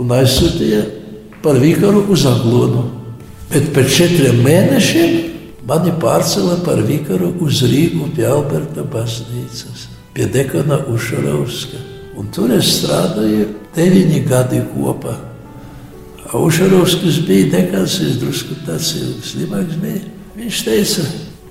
un 0.00 0.14
aizsūtīja 0.16 0.82
par 1.42 1.58
vikaru 1.60 2.06
uz 2.14 2.24
Aglonu. 2.30 2.86
Bet 3.52 3.68
pēc 3.74 3.92
četriem 3.98 4.40
mēnešiem 4.46 5.32
Mani 5.62 5.92
pārcēla 6.02 6.56
par 6.66 6.80
vikaru 6.82 7.28
uz 7.44 7.60
Rīgu 7.70 8.08
pie 8.16 8.24
Alberta 8.26 8.82
baznīcas, 8.82 9.84
pie 10.14 10.26
dekana 10.26 10.78
Ušarovska. 10.88 11.80
Un 12.16 12.28
tur 12.32 12.52
es 12.52 12.68
strādāju 12.78 13.48
deviņi 13.76 14.22
gadi 14.28 14.60
kopā. 14.74 15.16
Ušarovskis 16.32 17.20
bija 17.26 17.50
dekans, 17.58 17.98
es 18.00 18.16
drusku 18.20 18.56
tāds 18.66 18.94
slimāks 19.26 19.76
bija. 19.80 20.04
Viņš 20.36 20.60
teica, 20.64 21.04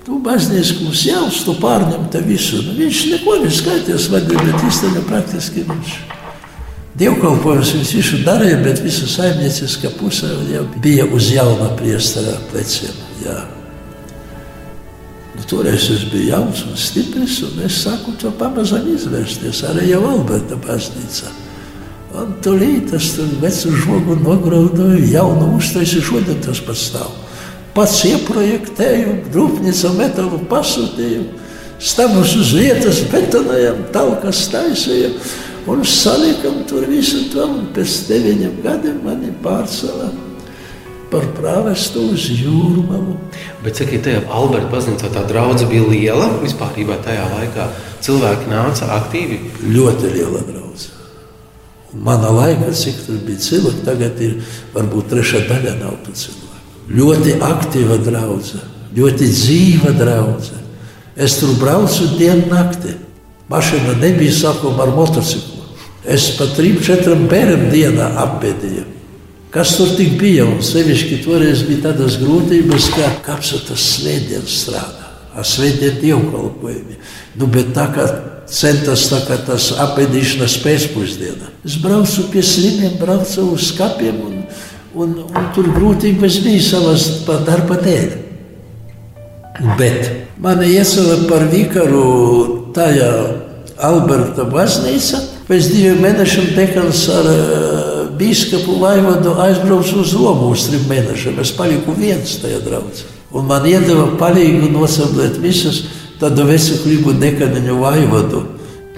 tu 0.06 0.18
baznīca 0.22 0.78
mums 0.82 1.04
jāuz, 1.06 1.42
tu 1.46 1.54
pārņem 1.62 2.08
te 2.10 2.22
visu. 2.26 2.62
Nu, 2.66 2.74
viņš 2.78 3.02
neko 3.12 3.38
neskaitījās 3.44 4.08
vadīja, 4.10 4.46
bet 4.48 4.66
īstenībā 4.66 5.04
praktiski 5.10 5.66
viņš. 5.68 5.94
Dievkalpojums 6.98 7.72
viņš 7.78 7.94
visu 7.96 8.20
darīja, 8.26 8.58
bet 8.62 8.82
visa 8.84 9.08
saimnieciskā 9.08 9.94
pusē 9.96 10.34
jau 10.50 10.66
bija 10.82 11.06
uz 11.08 11.30
jauna 11.32 11.70
priestara 11.78 12.36
pleciem. 12.50 12.94
Jā. 13.24 13.38
Toreiz 15.48 15.88
es 15.90 16.04
biju 16.08 16.30
jauns 16.30 16.62
un 16.68 16.76
stiprs, 16.78 17.40
un 17.46 17.62
es 17.66 17.82
sāku 17.84 18.14
to 18.20 18.30
pamazām 18.38 18.86
izvērsties 18.94 19.62
arī 19.68 19.90
jau 19.90 20.02
Alberta 20.08 20.56
baznīcā. 20.60 21.32
Un 22.20 22.34
tūlīt 22.44 22.90
tas 22.92 23.10
tur 23.16 23.28
vecu 23.40 23.72
žogu 23.84 24.16
nograudoju, 24.20 25.00
jaunu 25.12 25.54
uztaisi, 25.56 26.02
šodien 26.04 26.40
tas 26.44 26.60
pats 26.64 26.88
stāv. 26.90 27.12
pats 27.74 28.02
ieprojektēju, 28.04 29.14
rūpnīca 29.32 29.92
metalu 29.96 30.42
pasūtīju, 30.50 31.22
stabus 31.80 32.34
uz 32.36 32.52
vietas 32.52 33.00
betonējam, 33.12 33.86
talkas 33.94 34.44
taisījām 34.52 35.16
un 35.72 35.84
salikam 35.84 36.66
tur 36.68 36.84
visu 36.90 37.30
to. 37.32 37.46
Un 37.48 37.70
pēc 37.74 37.96
deviņiem 38.10 38.60
gadiem 38.64 39.00
mani 39.06 39.32
pārcēlā 39.44 40.10
par 41.12 41.26
prāvestu 41.36 42.06
uz 42.14 42.24
jūrmalu. 42.32 43.18
Bet 43.62 43.76
cik 43.78 43.92
tajā 44.04 44.24
Alberta 44.32 44.70
baznīcā 44.72 45.12
tā 45.12 45.26
draudzība 45.28 45.70
bija 45.70 45.90
liela 45.90 46.30
vispār 46.40 46.72
tajā 47.04 47.28
laikā? 47.36 47.68
Cilvēki 48.02 48.50
nāca 48.50 48.88
aktīvi. 48.96 49.38
Ļoti 49.68 50.12
liela 50.16 50.40
draudzība. 50.48 51.02
Manā 51.92 52.32
laikā, 52.32 52.72
cik 52.72 53.04
tur 53.06 53.20
bija 53.26 53.38
cilvēki, 53.44 53.84
tagad 53.84 54.20
ir 54.24 54.38
varbūt 54.72 55.12
trešā 55.12 55.44
daļa 55.50 55.76
nav 55.82 55.98
tu 56.06 56.16
cilvēku. 56.16 56.48
Ļoti 56.92 57.36
aktīva 57.44 57.98
draudzene, 58.00 58.64
ļoti 58.96 59.28
dzīva 59.28 59.92
draudzene. 60.00 60.62
Es 61.16 61.36
tur 61.38 61.52
braucu 61.60 62.08
dienu 62.16 62.48
naktī. 62.48 62.96
Mašīna 63.52 63.98
nebija 64.00 64.32
sākuma 64.32 64.86
ar 64.86 64.94
motociklu. 64.96 65.66
Es 66.08 66.30
pat 66.38 66.56
trim, 66.56 66.80
četriem 66.82 67.28
bērniem 67.28 67.68
dienā 67.70 68.08
apbēdīju. 68.24 68.86
Kas 69.52 69.74
tur 69.76 69.90
tik 69.98 70.14
bija? 70.20 70.46
Sevišķi 70.64 71.18
toreiz 71.26 71.66
bija 71.68 71.90
tādas 71.90 72.16
grūtības, 72.22 72.88
ka 72.94 73.10
kapsutas 73.26 73.84
svētdienas 73.98 74.54
strādā. 74.62 75.10
Ar 75.36 75.44
svētdienu 75.48 76.00
dievkalpojumi. 76.00 76.96
Nu, 77.36 77.48
bet 77.52 77.74
tā 77.76 77.84
kā 77.92 78.06
centas 78.48 79.04
tā 79.10 79.20
kā 79.26 79.36
tas 79.44 79.70
apēdīšanas 79.84 80.56
pēcpusdienā. 80.64 81.52
Es 81.68 81.76
braucu 81.84 82.26
pie 82.32 82.44
slimiem, 82.44 82.96
braucu 83.00 83.50
uz 83.52 83.68
skapiem 83.74 84.24
un, 84.24 84.40
un, 84.96 85.14
un 85.28 85.52
tur 85.56 85.68
grūtības 85.76 86.40
bija 86.44 86.64
savas 86.70 87.06
darba 87.28 87.76
dēļ. 87.84 88.18
Bet 89.76 90.40
mani 90.40 90.72
iecēla 90.78 91.26
par 91.28 91.44
vikaru 91.52 92.06
tajā 92.76 93.12
Alberta 93.82 94.48
baznīca. 94.48 95.20
Pēc 95.48 95.72
diviem 95.74 96.00
mēnešiem 96.04 96.52
dekans 96.56 97.04
ar 97.12 97.28
uh, 97.28 97.71
biskupu 98.22 98.78
Vaivadu 98.80 99.34
aizbraucu 99.42 100.00
uz 100.02 100.14
Romu 100.14 100.52
uz 100.54 100.68
trim 100.68 100.86
mēnešiem. 100.90 101.40
Es 101.42 101.52
paliku 101.56 101.96
viens 101.98 102.38
tajā 102.42 102.60
draudzē. 102.62 103.10
Un 103.32 103.48
man 103.48 103.66
iedeva 103.66 104.10
palīgu 104.20 104.68
nosablēt 104.70 105.40
visus 105.42 105.86
tādu 106.20 106.46
veselīgu 106.46 107.16
dekaniņu 107.20 107.78
Vaivadu. 107.80 108.44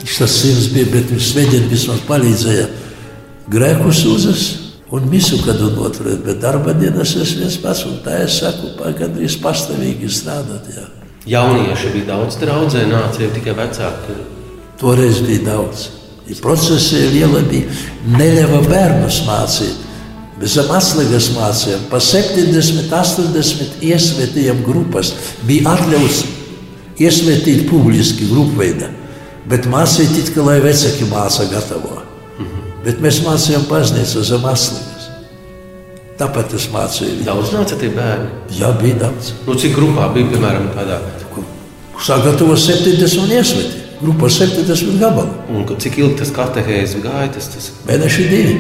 Tas 0.05 0.35
sirds 0.37 0.69
bija, 0.75 0.91
bet 0.93 1.09
viņš 1.13 1.31
svētdien 1.31 1.71
vismaz 1.71 2.03
palīdzēja 2.05 2.67
grēkus 3.51 4.03
uzas 4.11 4.45
un 4.93 5.09
misu 5.11 5.41
kādu 5.45 5.71
noturēt, 5.75 6.21
bet 6.27 6.43
darba 6.43 6.75
dienas 6.77 7.15
es 7.17 7.33
viens 7.39 7.57
pats, 7.63 7.87
un 7.89 7.99
tā 8.05 8.21
es 8.27 8.37
saku, 8.43 8.75
gandrīz 8.99 9.39
pastāvīgi 9.43 10.11
strādāt. 10.13 10.69
Jā. 10.77 10.87
Jaunieši 11.35 11.95
bija 11.97 12.11
daudz 12.13 12.37
draudzē, 12.43 12.85
nāca 12.91 13.25
jau 13.25 13.33
tikai 13.33 13.57
vecāki. 13.57 14.19
Toreiz 14.81 15.23
bija 15.25 15.47
daudz. 15.49 15.89
Ir 16.25 16.39
procesi 16.41 17.03
liela 17.13 17.43
bija 17.49 17.69
neļava 18.17 18.63
bērnus 18.69 19.21
mācīt. 19.27 19.83
Zem 20.45 20.71
atslēgas 20.75 21.31
mācījām, 21.37 21.85
pa 21.91 22.01
70, 22.03 22.89
80 22.91 23.85
iesvētījām 23.87 24.65
grupas. 24.67 25.13
Bija 25.47 25.77
atļauts 25.77 26.25
iesvētīt 27.01 27.69
publiski 27.69 28.29
grupveidā, 28.31 28.91
bet 29.49 29.69
mācīt 29.71 30.17
it 30.21 30.33
kā 30.35 30.45
lai 30.45 30.59
vecāki 30.65 31.07
māca 31.13 31.47
gatavo. 31.53 32.01
Mm 32.39 32.47
-hmm. 32.47 32.73
Bet 32.85 33.01
mēs 33.01 33.23
mācījām 33.25 33.69
baznīcu 33.71 34.25
zem 34.25 34.45
atslēgas. 34.45 35.09
Tāpēc 36.19 36.55
es 36.55 36.69
mācīju. 36.73 37.25
Daudz 37.25 37.53
nāca 37.53 37.79
tie 37.79 37.89
bērni? 37.89 38.29
Jā, 38.59 38.73
bija 38.83 38.95
daudz. 38.95 39.33
Nu, 39.47 39.55
cik 39.55 39.77
grupā 39.77 40.13
bija, 40.15 40.27
piemēram, 40.27 40.69
tādā? 40.77 41.01
Sagatavo 42.05 42.57
70 42.57 43.19
un 43.23 43.31
iesvētīt 43.31 43.84
grupa 44.03 44.29
ar 44.29 44.37
70 44.39 44.99
gabalu. 45.01 45.35
Un 45.55 45.67
cik 45.79 45.99
ilgi 46.03 46.21
tas 46.23 46.33
katehēzes 46.35 47.03
gāja? 47.05 47.29
Tas, 47.37 47.51
tas... 47.55 47.71
Mēneši 47.89 48.31
divi, 48.31 48.57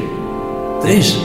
trīs. 0.84 1.16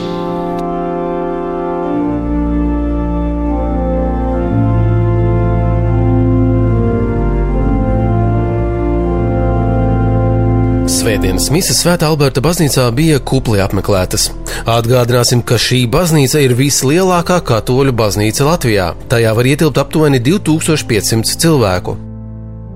Svētdienas 10.90 11.48
misijas 11.54 11.80
Svētā 11.84 12.10
Alberta 12.10 12.42
baznīcā 12.44 12.84
bija 12.98 13.22
kupli 13.24 13.62
apmeklētas. 13.64 14.28
Atgādināsim, 14.70 15.42
ka 15.46 15.56
šī 15.62 15.84
baznīca 15.90 16.42
ir 16.44 16.54
vislielākā 16.58 17.40
katoļu 17.46 17.94
baznīca 17.98 18.50
Latvijā. 18.50 18.92
Tajā 19.10 19.32
var 19.38 19.50
ietilpt 19.54 19.80
aptuveni 19.82 20.20
2500 20.26 21.40
cilvēku. 21.46 21.96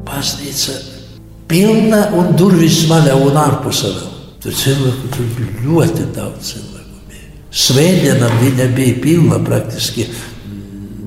Baznīca 0.08 0.93
pilna 1.54 2.08
un 2.18 2.34
durvis 2.38 2.84
vaļā 2.90 3.16
un 3.22 3.38
ārpusē 3.38 3.94
vēl. 3.94 4.12
Tur 4.44 4.56
cilvēku 4.60 5.10
tur 5.14 5.28
bija 5.38 5.66
ļoti 5.68 6.06
daudz 6.16 6.54
cilvēku. 6.54 7.02
Bija. 7.10 7.28
Svētdienam 7.64 8.38
viņa 8.42 8.70
bija 8.76 9.02
pilna 9.04 9.40
praktiski. 9.44 10.08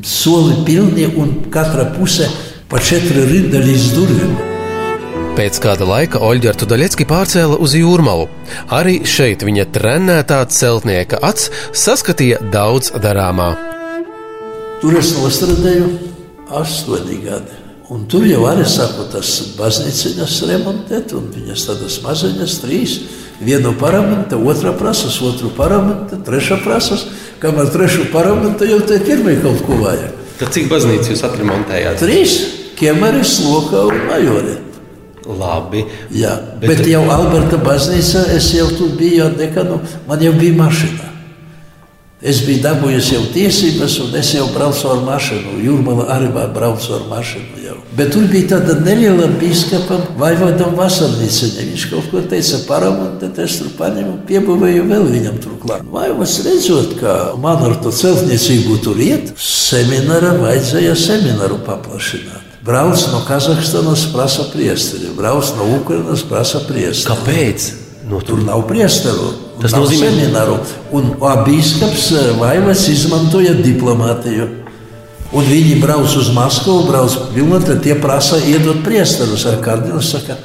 Soli 0.07 0.61
pilni 0.67 1.09
un 1.19 1.41
katra 1.53 1.89
puse 1.97 2.29
pa 2.71 2.79
četri 2.79 3.27
rinda 3.27 3.59
līdz 3.65 3.89
durvīm. 3.97 4.37
Pēc 5.37 5.59
kāda 5.61 5.85
laika 5.85 6.23
Oļģertu 6.25 6.65
Daļecki 6.71 7.05
pārcēla 7.11 7.59
uz 7.61 7.75
jūrmalu. 7.77 8.31
Arī 8.73 9.03
šeit 9.05 9.45
viņa 9.45 9.67
trenētā 9.75 10.41
celtnieka 10.49 11.21
acs 11.27 11.51
saskatīja 11.77 12.41
daudz 12.55 12.95
darāmā. 13.03 13.53
Tur 14.81 14.97
es 14.97 15.13
nostrādāju 15.19 15.93
astoņi 16.57 17.23
gadi. 17.27 17.66
Un 17.95 18.03
tur 18.11 18.25
jau 18.27 18.41
arī 18.51 18.65
sāku 18.67 19.05
tas 19.13 19.29
baznīciņas 19.55 20.41
remontēt, 20.51 21.13
un 21.15 21.29
viņas 21.31 21.69
tādas 21.69 22.01
maziņas, 22.03 22.59
trīs. 22.65 22.97
Vienu 23.37 23.75
paramenta, 23.79 24.39
otrā 24.41 24.73
prasas, 24.75 25.21
otru 25.23 25.53
paramenta, 25.55 26.19
trešā 26.27 26.59
prasas. 26.65 27.07
Kamēr 27.39 27.71
trešo 27.71 28.09
paramenta 28.11 28.67
jau 28.67 28.81
te 28.89 28.99
pirmie 29.07 29.37
kaut 29.45 29.63
ko 29.69 29.79
vajag. 29.85 30.15
Tad 30.41 30.55
cik 30.57 30.71
baznīcas 30.73 31.13
jūs 31.13 31.27
atremontējāt? 31.29 32.01
Trīs. 32.03 32.39
Kiemeris, 32.77 33.39
Lokā 33.47 33.87
un 33.89 34.03
Majorē. 34.11 34.57
Labi. 35.27 35.85
Jā, 36.15 36.35
bet, 36.61 36.69
bet 36.71 36.89
jau 36.91 37.03
Alberta 37.11 37.59
baznīca, 37.63 38.27
es 38.35 38.51
jau 38.55 38.67
tur 38.77 38.93
biju 38.99 39.31
ar 39.31 39.39
dekanu, 39.39 39.81
man 40.09 40.23
jau 40.23 40.35
bija 40.37 40.59
mašīna. 40.59 41.16
Es 42.27 42.41
biju 42.43 42.59
dabūjusi 42.65 43.13
jau 43.15 43.21
tiesības, 43.31 44.01
un 44.03 44.15
es 44.19 44.33
jau 44.35 44.49
braucu 44.51 44.89
ar 44.91 45.03
mašīnu. 45.07 45.61
Jūrmala 45.63 46.09
arī 46.17 46.33
braucu 46.35 46.97
ar 46.97 47.05
mašīnu. 47.07 47.61
Jau. 47.63 47.77
Bet 47.95 48.11
tur 48.17 48.27
bija 48.33 48.57
tāda 48.57 48.75
neliela 48.83 49.29
biskupam, 49.39 50.03
vaivadam 50.19 50.75
vasarnīciņa. 50.75 51.69
Viņš 51.71 51.85
kaut 51.93 52.11
ko 52.11 52.25
teica 52.27 52.59
param, 52.67 52.99
un 53.05 53.15
tad 53.23 53.39
es 53.45 53.61
tur 53.61 53.71
paņēmu 53.79 54.17
un 54.17 54.19
piebūvēju 54.27 54.89
vēl 54.91 55.07
viņam 55.13 55.39
turklāt. 55.45 55.87
Vaivas 55.93 56.35
redzot, 56.49 56.99
ka 56.99 57.15
man 57.39 57.63
ar 57.69 57.79
to 57.85 57.95
celtniecību 57.95 58.81
tur 58.83 58.99
iet, 59.07 59.31
semināra 59.39 60.35
vajadzēja 60.43 60.99
semināru 60.99 61.63
paplašināt. 61.69 62.43
Brauc 62.67 63.07
no 63.13 63.23
Kazahstānas, 63.23 64.09
prasa 64.11 64.51
priesteri, 64.51 65.15
brauc 65.15 65.55
no 65.55 65.71
Ukrainas, 65.79 66.27
prasa 66.27 66.67
priesteri. 66.67 67.13
Kāpēc? 67.15 67.73
No, 68.11 68.19
tur 68.19 68.43
nav 68.43 68.67
priesteru. 68.67 69.46
Tas 69.63 69.73
nozīmē, 69.73 70.11
semināru. 70.13 70.59
Un 70.97 71.15
biskups 71.47 72.11
Vaivas 72.41 72.87
izmantoja 72.93 73.55
diplomātiju. 73.57 74.49
Un 75.37 75.47
viņi 75.49 75.79
brauc 75.83 76.13
uz 76.17 76.29
Maskavu, 76.35 76.87
brauc 76.87 77.15
pilnā, 77.35 77.61
tad 77.65 77.83
tie 77.85 77.97
prasa 77.99 78.39
iedot 78.39 78.85
priesterus 78.87 79.47
ar 79.49 79.59
kardinālu. 79.65 80.05
Saka, 80.05 80.39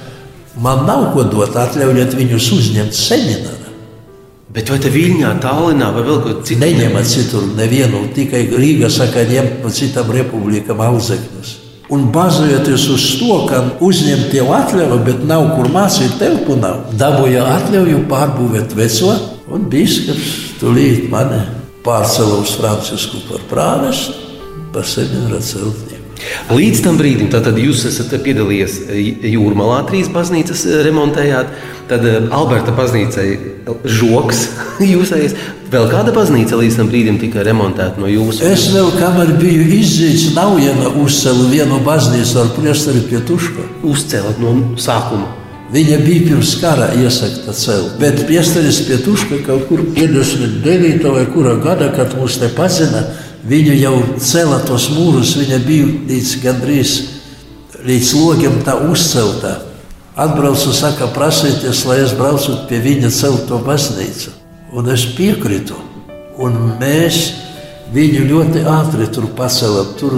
man 0.57 0.85
nav 0.87 1.11
ko 1.15 1.27
dot, 1.29 1.55
atļaujiet 1.59 2.15
viņus 2.17 2.51
uzņemt 2.57 2.97
seminārā. 2.97 3.57
Bet 4.51 4.67
vai 4.67 4.81
te 4.83 4.89
Viļņā, 4.91 5.35
Tallinā 5.43 5.93
vai 5.95 6.01
vēl 6.03 6.17
kaut 6.25 6.25
kur 6.25 6.43
citur? 6.43 6.63
Neņemat 6.65 7.07
citur 7.07 7.45
nevienu, 7.55 8.01
tikai 8.15 8.43
Rīga 8.51 8.89
saka, 8.91 9.23
ņemt 9.29 9.61
no 9.63 9.71
citām 9.71 10.11
republikām 10.11 10.81
audzekļus. 10.83 11.60
Un 11.91 12.05
bazojoties 12.15 12.85
uz 12.93 13.05
to, 13.19 13.33
ka 13.49 13.57
uzņemt 13.83 14.31
jau 14.37 14.45
atļauju, 14.55 14.99
bet 15.03 15.25
nav 15.27 15.49
kur 15.57 15.67
mācīt, 15.73 16.15
telpu 16.21 16.55
nav, 16.55 16.85
dabūja 16.95 17.43
atļauju 17.57 18.05
pārbūvēt 18.11 18.77
veco, 18.79 19.11
un 19.51 19.67
biskups 19.71 20.31
tūlīt 20.61 21.09
mani 21.11 21.41
pārcēla 21.83 22.39
uz 22.45 22.55
Francisku 22.61 23.25
par 23.27 23.43
prāvestu, 23.51 24.15
par 24.71 24.87
semināru 24.87 25.43
celtnieku. 25.43 25.90
Līdz 26.51 26.83
tam 26.85 26.97
brīdim, 26.99 27.29
tad 27.31 27.47
jūs 27.57 27.85
esat 27.89 28.13
piedalījies 28.23 28.77
Jūrmalā, 29.31 29.81
trīs 29.89 30.09
baznīcas 30.11 30.65
remontējāt, 30.85 31.51
tad 31.89 32.05
eh, 32.07 32.19
Alberta 32.35 32.73
baznīcai 32.75 33.27
žoks 33.85 34.45
jūsējies. 34.93 35.35
Vēl 35.71 35.87
kāda 35.91 36.11
baznīca 36.15 36.59
līdz 36.59 36.79
tam 36.81 36.89
brīdim 36.91 37.19
tika 37.21 37.45
remontēta 37.47 38.01
no 38.01 38.09
jūsu? 38.11 38.43
Es 38.49 38.67
vēl 38.73 38.91
kamēr 38.99 39.35
biju 39.39 39.67
izzīts, 39.79 40.33
nav 40.35 40.57
viena 40.59 40.91
uzcēla 40.99 41.47
vienu 41.51 41.79
baznīcu 41.85 42.41
ar 42.43 42.51
priesteri 42.57 43.05
Pietušku. 43.07 43.69
Uzcēlat 43.87 44.41
no 44.43 44.57
sākuma. 44.81 45.37
Viņa 45.71 46.01
bija 46.03 46.25
pirms 46.25 46.49
kara 46.59 46.89
iesakta 46.99 47.53
celt, 47.55 47.93
bet 48.01 48.25
priesteris 48.27 48.81
Pietuška 48.89 49.39
kaut 49.45 49.69
kur 49.69 49.85
59. 49.95 51.05
vai 51.15 51.23
kurā 51.31 51.53
gada, 51.63 51.87
kad 51.95 52.11
mūs 52.19 52.41
te 52.41 52.49
pazina, 52.51 53.05
Viņu 53.41 53.73
jau 53.79 53.95
cēlā 54.21 54.59
tos 54.67 54.91
mūrus, 54.93 55.33
viņa 55.39 55.57
bija 55.65 55.87
līdz 56.11 56.35
gandrīz 56.43 56.91
līdz 57.85 58.13
logiem 58.19 58.59
tā 58.65 58.75
uzcelta. 58.85 59.57
Atbraucu, 60.21 60.73
saka, 60.75 61.07
prasīties, 61.15 61.85
lai 61.87 62.01
es 62.03 62.13
braucu 62.17 62.57
pie 62.69 62.81
viņa 62.83 63.09
celt 63.15 63.47
to 63.49 63.57
baznīcu. 63.65 64.33
Un 64.75 64.91
es 64.91 65.07
piekritu. 65.15 65.79
Un 66.41 66.75
mēs 66.81 67.31
viņu 67.95 68.27
ļoti 68.29 68.65
ātri 68.69 69.07
tur 69.11 69.29
pacēlām. 69.37 69.95
Tur 69.99 70.17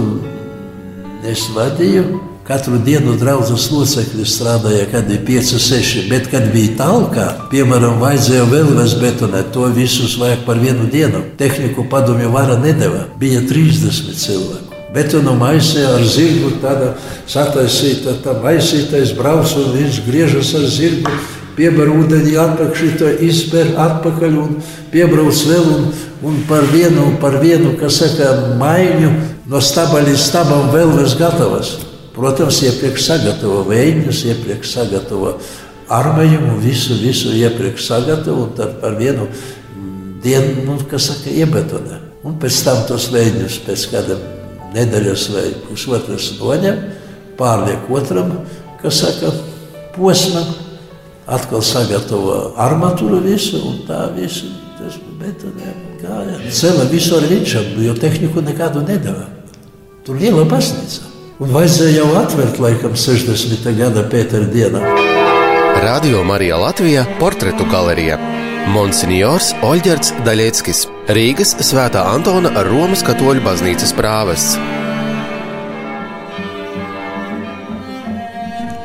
es 1.30 1.46
vadīju. 1.54 2.33
Katru 2.44 2.76
dienu 2.76 3.14
draudzes 3.16 3.70
locekļi 3.72 4.26
strādāja, 4.28 4.84
kad 4.90 5.06
bija 5.08 5.22
5, 5.40 5.52
6, 5.64 6.00
bet, 6.10 6.26
kad 6.28 6.50
bija 6.52 6.74
talkā, 6.76 7.22
piemēram, 7.48 7.94
vajadzēja 8.02 8.42
vēl 8.50 8.74
bezbetonēt, 8.76 9.46
to 9.54 9.70
visus 9.72 10.18
vajag 10.20 10.42
par 10.44 10.60
vienu 10.60 10.84
dienu. 10.92 11.22
Tehniku 11.40 11.86
padomju 11.88 12.28
vara 12.34 12.58
nedeva, 12.60 13.06
bija 13.16 13.40
30 13.48 14.18
cilvēku. 14.20 14.76
Betonu 14.92 15.32
maisē 15.40 15.86
ar 15.94 16.04
zirgu, 16.04 16.50
tāda 16.60 16.90
sataisīta, 17.24 18.18
tā 18.26 18.36
maisītais 18.44 19.14
brauc 19.16 19.56
un 19.62 19.72
viņš 19.78 20.02
griežas 20.04 20.52
ar 20.60 20.68
zirgu, 20.68 21.16
piebar 21.56 21.94
ūdeni 21.94 22.36
atpakaļ, 22.44 22.92
to 23.00 23.14
izber 23.24 23.72
atpakaļ 23.86 24.38
un 24.44 24.60
piebrauc 24.92 25.40
vēl 25.48 25.72
un, 25.78 25.88
un 26.28 26.38
par 26.52 26.68
vienu, 26.76 27.08
par 27.24 27.40
vienu, 27.40 27.72
kas 27.80 28.02
saka, 28.04 28.52
maiņu 28.60 29.16
no 29.48 29.64
staba 29.64 30.04
līdz 30.04 30.28
stabam 30.28 30.68
vēl 30.76 30.92
viss 31.00 31.16
gatavs. 31.16 31.74
Protams, 32.14 32.60
iepriekš 32.62 33.06
sagatavo 33.08 33.64
veidus, 33.66 34.22
iepriekš 34.28 34.70
sagatavo 34.76 35.34
armējumu, 35.92 36.58
visu, 36.62 36.94
visu 37.00 37.32
iepriekš 37.34 37.88
sagatavo 37.88 38.46
un 38.46 38.52
tad 38.54 38.76
par 38.82 38.94
vienu 38.98 39.26
dienu, 40.22 40.62
nu, 40.68 40.78
kas 40.90 41.10
saka, 41.10 41.32
iebetonē. 41.34 41.98
Un 42.24 42.38
pēc 42.40 42.60
tam 42.64 42.84
tos 42.88 43.10
veidus 43.12 43.58
pēc 43.66 43.88
kāda 43.92 44.18
nedēļas 44.74 45.24
vai 45.34 45.48
pusotras 45.66 46.30
noņem, 46.38 46.78
pārliek 47.38 47.90
otram, 47.92 48.30
kas 48.80 49.02
saka, 49.02 49.32
posmam, 49.96 50.54
atkal 51.26 51.64
sagatavo 51.66 52.54
armatūru 52.60 53.20
visu 53.24 53.58
un 53.58 53.82
tā 53.88 54.06
visu. 54.16 54.52
Tas 54.74 54.96
betonē 55.20 55.72
gāja. 56.00 56.38
Cela 56.52 56.86
visu 56.90 57.14
ar 57.18 57.26
viņšam, 57.30 57.74
jo 57.84 57.94
tehniku 57.98 58.42
nekādu 58.44 58.82
nedeva. 58.86 59.28
Tur 60.04 60.18
liela 60.20 60.42
baznīca. 60.48 61.13
Un 61.42 61.50
vajadzēja 61.50 61.96
jau 61.96 62.10
atvērt 62.20 62.60
laikam 62.62 62.92
60. 62.94 63.64
gada 63.74 64.04
Pētera 64.06 64.46
dienā. 64.46 64.78
Radio 65.82 66.20
Marija 66.22 66.60
Latvijā 66.62 67.02
portretu 67.18 67.64
galerija 67.72 68.20
Monsignors 68.70 69.48
Oļģerts 69.66 70.12
Daļieckis, 70.22 70.84
Rīgas 71.10 71.56
Svētā 71.66 72.04
Antona 72.12 72.52
Romas 72.68 73.02
katoļu 73.02 73.42
baznīcas 73.42 73.90
prāvests. 73.98 74.54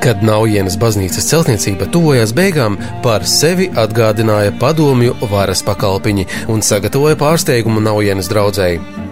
Kad 0.02 0.26
Naujienas 0.26 0.80
baznīcas 0.82 1.30
celtniecība 1.30 1.86
tuvojās 1.94 2.34
beigām, 2.34 2.80
par 3.06 3.28
sevi 3.30 3.70
atgādināja 3.78 4.56
padomju 4.58 5.20
varas 5.30 5.62
pakalpiņi 5.70 6.26
un 6.50 6.66
sagatavoja 6.66 7.20
pārsteigumu 7.20 7.86
Naujienas 7.86 8.32
draudzēji. 8.34 9.09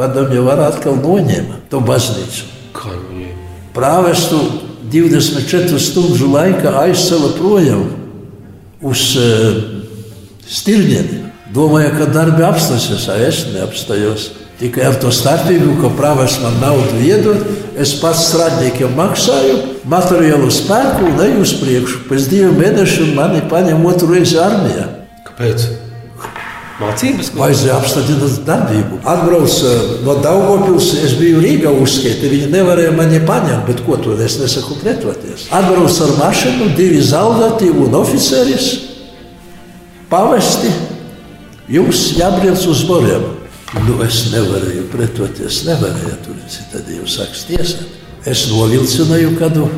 Padomju 0.00 0.46
var 0.46 0.62
atkal 0.64 0.96
noņēma 0.96 1.58
to 1.68 1.82
baznīcu. 1.84 2.46
Kā 2.72 2.94
viņi? 2.94 3.34
Prāvestu 3.76 4.38
24 4.90 5.76
stundu 5.76 6.30
laikā 6.32 6.72
aizcēla 6.86 7.34
projām 7.36 7.82
uz 8.80 9.02
uh, 9.20 9.58
stirņiem. 10.48 11.10
Domāju, 11.52 11.90
ka 11.98 12.06
darbi 12.14 12.46
apstāsies, 12.46 13.04
a 13.12 13.18
es 13.26 13.42
neapstājos. 13.52 14.30
Tikai 14.60 14.86
ar 14.88 14.96
to 15.02 15.12
starpību, 15.12 15.76
ka 15.82 15.92
prāvests 15.98 16.40
man 16.40 16.56
naudu 16.62 17.00
iedod, 17.04 17.44
es 17.80 17.92
pats 18.00 18.26
strādniekiem 18.30 18.96
maksāju, 18.96 19.58
materiālu 19.88 20.48
spēku 20.52 21.10
un 21.10 21.22
eju 21.26 21.44
uz 21.44 21.54
priekšu. 21.60 22.02
Pēc 22.08 22.32
diviem 22.32 22.56
mēnešiem 22.60 23.12
mani 23.20 23.44
paņem 23.52 23.86
otru 23.92 24.14
reizi 24.14 24.40
armijā. 24.40 24.88
Kāpēc? 25.28 25.89
Mācības 26.80 27.28
vajadzēja 27.36 27.74
apstādināt 27.76 28.38
darbību. 28.46 29.00
Atbrauc 29.12 29.56
no 30.06 30.14
Daugopils, 30.24 30.94
es 31.04 31.12
biju 31.18 31.42
Rīgā 31.44 31.72
uzskaita, 31.76 32.30
viņi 32.32 32.48
nevarēja 32.54 32.94
mani 32.96 33.20
paņemt, 33.28 33.66
bet 33.68 33.82
ko 33.84 33.98
to 34.00 34.16
es 34.24 34.38
nesaku 34.40 34.78
pretoties. 34.80 35.50
Atbrauc 35.52 35.98
ar 36.06 36.14
mašīnu, 36.22 36.70
divi 36.78 37.02
zaldāti 37.04 37.68
un 37.68 37.98
oficeris, 38.00 38.70
pavesti, 40.08 40.72
jums 41.68 42.06
jābrauc 42.16 42.64
uz 42.72 42.82
boriem. 42.88 43.28
Nu, 43.84 44.00
es 44.02 44.24
nevarēju 44.32 44.88
pretoties, 44.90 45.60
nevarēju 45.68 46.16
tur 46.24 46.40
citādi 46.50 46.96
jau 46.96 47.06
sāks 47.06 47.44
tiesāt. 47.46 47.92
Es 48.28 48.48
novilcināju 48.50 49.36
kādu 49.38 49.68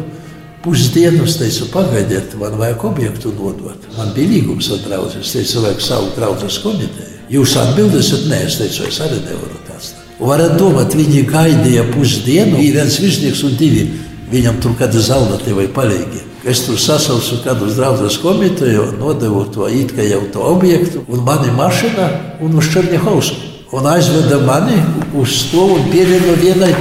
pusdienu 0.63 1.25
es 1.25 1.37
teicu, 1.41 1.69
pagaidiet, 1.73 2.37
man 2.41 2.57
vajag 2.59 2.85
objektu 2.85 3.33
nodot. 3.37 3.89
Man 3.97 4.13
bija 4.17 4.31
līgums 4.37 4.71
ar 4.73 4.83
draugu. 4.87 5.19
Es 5.21 5.35
teicu, 5.35 5.65
vajag 5.67 5.83
savu 5.83 6.11
draugu 6.17 6.51
komiteju. 6.63 7.11
Jūs 7.33 7.57
atbildēsiet, 7.57 8.27
nē, 8.31 8.41
es 8.47 8.59
teicu, 8.61 8.87
es 8.89 9.01
arī 9.03 9.21
nevaru 9.25 9.61
tāds. 9.69 9.93
Varat 10.23 10.59
domāt, 10.61 10.95
viņi 10.95 11.25
gaidīja 11.31 11.87
pusdienu, 11.91 12.59
bija 12.59 12.81
viens 12.81 12.99
virsnieks 13.03 13.43
un 13.49 13.57
divi. 13.59 13.87
Viņam 14.33 14.61
tur 14.65 14.77
kāda 14.79 15.01
zaudēta 15.03 15.55
vai 15.57 15.67
palīgi. 15.69 16.23
Es 16.49 16.65
tur 16.67 16.79
sasaucu 16.81 17.39
kādus 17.45 17.77
draugus 17.79 18.17
komiteju, 18.19 18.97
nodevu 18.99 19.45
to 19.55 19.69
it 19.71 19.93
kā 19.95 20.03
jau 20.03 20.23
to 20.35 20.43
objektu, 20.43 21.05
un 21.09 21.23
mani 21.23 21.53
mašīna 21.55 22.09
un 22.43 22.57
uz 22.59 22.71
Černihausku. 22.73 23.51
Un 23.73 23.87
aizveda 23.89 24.41
mani 24.45 24.81
uz 25.17 25.47
to 25.53 25.65
un 25.77 25.87
pievienoja 25.93 26.41
vienai 26.41 26.73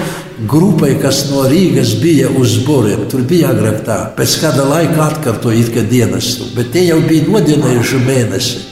grupai, 0.48 0.94
kas 1.02 1.26
no 1.30 1.44
Rīgas 1.48 1.94
bija 2.02 2.28
uz 2.38 2.58
boriem. 2.66 3.06
Tur 3.10 3.22
bija 3.28 3.52
agrāk 3.54 3.82
tā, 3.86 3.98
pēc 4.16 4.38
kāda 4.42 4.66
laika 4.68 5.06
atkārtoja 5.10 5.60
it 5.62 5.72
kā 5.74 5.84
dienestu, 5.86 6.50
bet 6.56 6.72
tie 6.74 6.86
jau 6.88 6.98
bija 7.04 7.28
nodienējuši 7.28 8.02
mēnesi. 8.06 8.64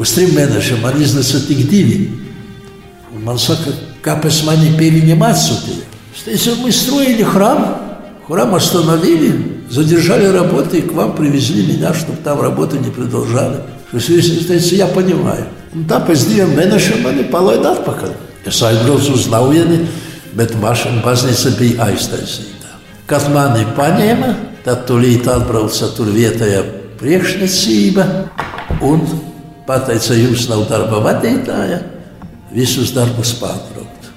Uz 0.00 0.14
trim 0.16 0.34
mēnešiem 0.36 0.82
man 0.82 0.96
iznesa 1.02 1.42
tik 1.46 1.66
divi. 1.70 2.00
Un 3.14 3.24
man 3.26 3.38
saka, 3.38 3.74
kāpēc 4.04 4.42
mani 4.46 4.72
pie 4.78 4.90
viņiem 4.96 5.22
atsūtīja? 5.28 5.86
Es 6.10 6.24
teicu, 6.24 6.56
мы 6.62 6.72
строили 6.72 7.22
храм, 7.22 7.76
храм 8.26 8.54
остановили, 8.54 9.62
задержали 9.70 10.26
работы, 10.26 10.78
и 10.78 10.82
к 10.82 10.92
вам 10.92 11.14
привезли 11.14 11.62
меня, 11.62 11.94
чтобы 11.94 12.18
там 12.24 12.40
работу 12.40 12.76
не 12.78 12.90
продолжали. 12.90 13.60
Es 13.92 14.06
teicu, 14.06 14.74
я 14.74 14.86
понимаю. 14.86 15.46
Un 15.74 15.84
tāpēc 15.86 16.26
diviem 16.26 16.56
mēnešiem 16.58 17.04
mani 17.04 17.24
palaida 17.30 17.76
atpakaļ. 17.76 18.14
Es 18.50 18.58
aizbraucu 18.66 19.14
uz 19.14 19.28
Naujieni, 19.30 19.84
bet 20.35 20.55
mašīna 20.59 21.03
baznīca 21.05 21.53
bija 21.59 21.89
aiztaisīta. 21.89 22.75
Kad 23.09 23.29
mani 23.33 23.65
paņēma, 23.77 24.31
tad 24.65 24.85
tūlīt 24.89 25.27
atbrauca 25.29 25.91
tur 25.95 26.09
vietējā 26.13 26.63
priekšniecība 26.99 28.05
un 28.85 29.05
teica, 29.65 30.17
jums 30.17 30.47
nav 30.49 30.65
darba 30.69 31.01
vadītāja, 31.05 31.81
visus 32.55 32.93
darbus 32.95 33.35
pārtraukt 33.39 34.11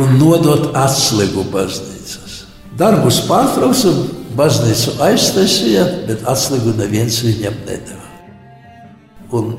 un 0.00 0.14
nodot 0.16 0.70
atslēgu 0.78 1.44
baznīcas. 1.52 2.38
Darbus 2.80 3.20
pārtrauca, 3.28 3.92
baznīcu 4.36 4.96
aiztaisīja, 5.04 5.84
bet 6.08 6.24
atslēgu 6.28 6.72
neviens 6.78 7.20
viņam 7.26 7.58
nedeva. 7.66 8.08
Un 9.36 9.52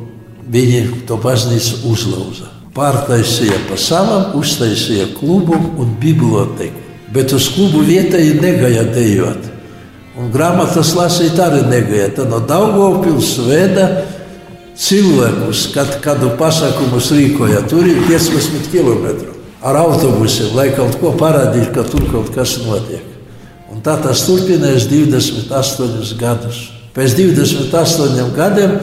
viņi 0.53 1.05
to 1.09 1.19
baznīcu 1.21 1.83
uzlauza 1.89 2.49
pārtaisīja 2.73 3.59
pa 3.69 3.77
savam, 3.77 4.33
uztaisīja 4.39 5.11
klubu 5.17 5.57
un 5.81 5.93
biblioteku. 6.01 6.81
Bet 7.13 7.33
uz 7.35 7.51
klubu 7.53 7.83
vietēji 7.85 8.39
negāja 8.41 8.87
dejot. 8.89 9.49
Un 10.17 10.29
grāmatas 10.33 10.93
lasīt 10.97 11.37
arī 11.41 11.61
negāja. 11.69 12.09
Tad 12.17 12.33
no 12.33 12.39
Daugavpils 12.49 13.35
veda 13.45 13.87
cilvēkus, 14.77 15.67
kad 15.73 15.99
kādu 16.01 16.33
pasākumus 16.39 17.11
rīkoja. 17.13 17.63
Tur 17.69 17.85
ir 17.89 18.01
15 18.09 18.69
km 18.73 19.29
ar 19.63 19.79
autobusiem, 19.79 20.53
lai 20.57 20.71
kaut 20.75 20.97
ko 21.01 21.13
parādītu, 21.17 21.71
ka 21.75 21.85
tur 21.87 22.05
kaut 22.11 22.33
kas 22.35 22.57
notiek. 22.65 23.05
Un 23.73 23.81
tā 23.85 23.95
tas 24.01 24.25
turpinājās 24.27 24.89
28 24.89 26.17
gadus. 26.19 26.67
Pēc 26.93 27.15
28 27.17 28.33
gadiem 28.35 28.75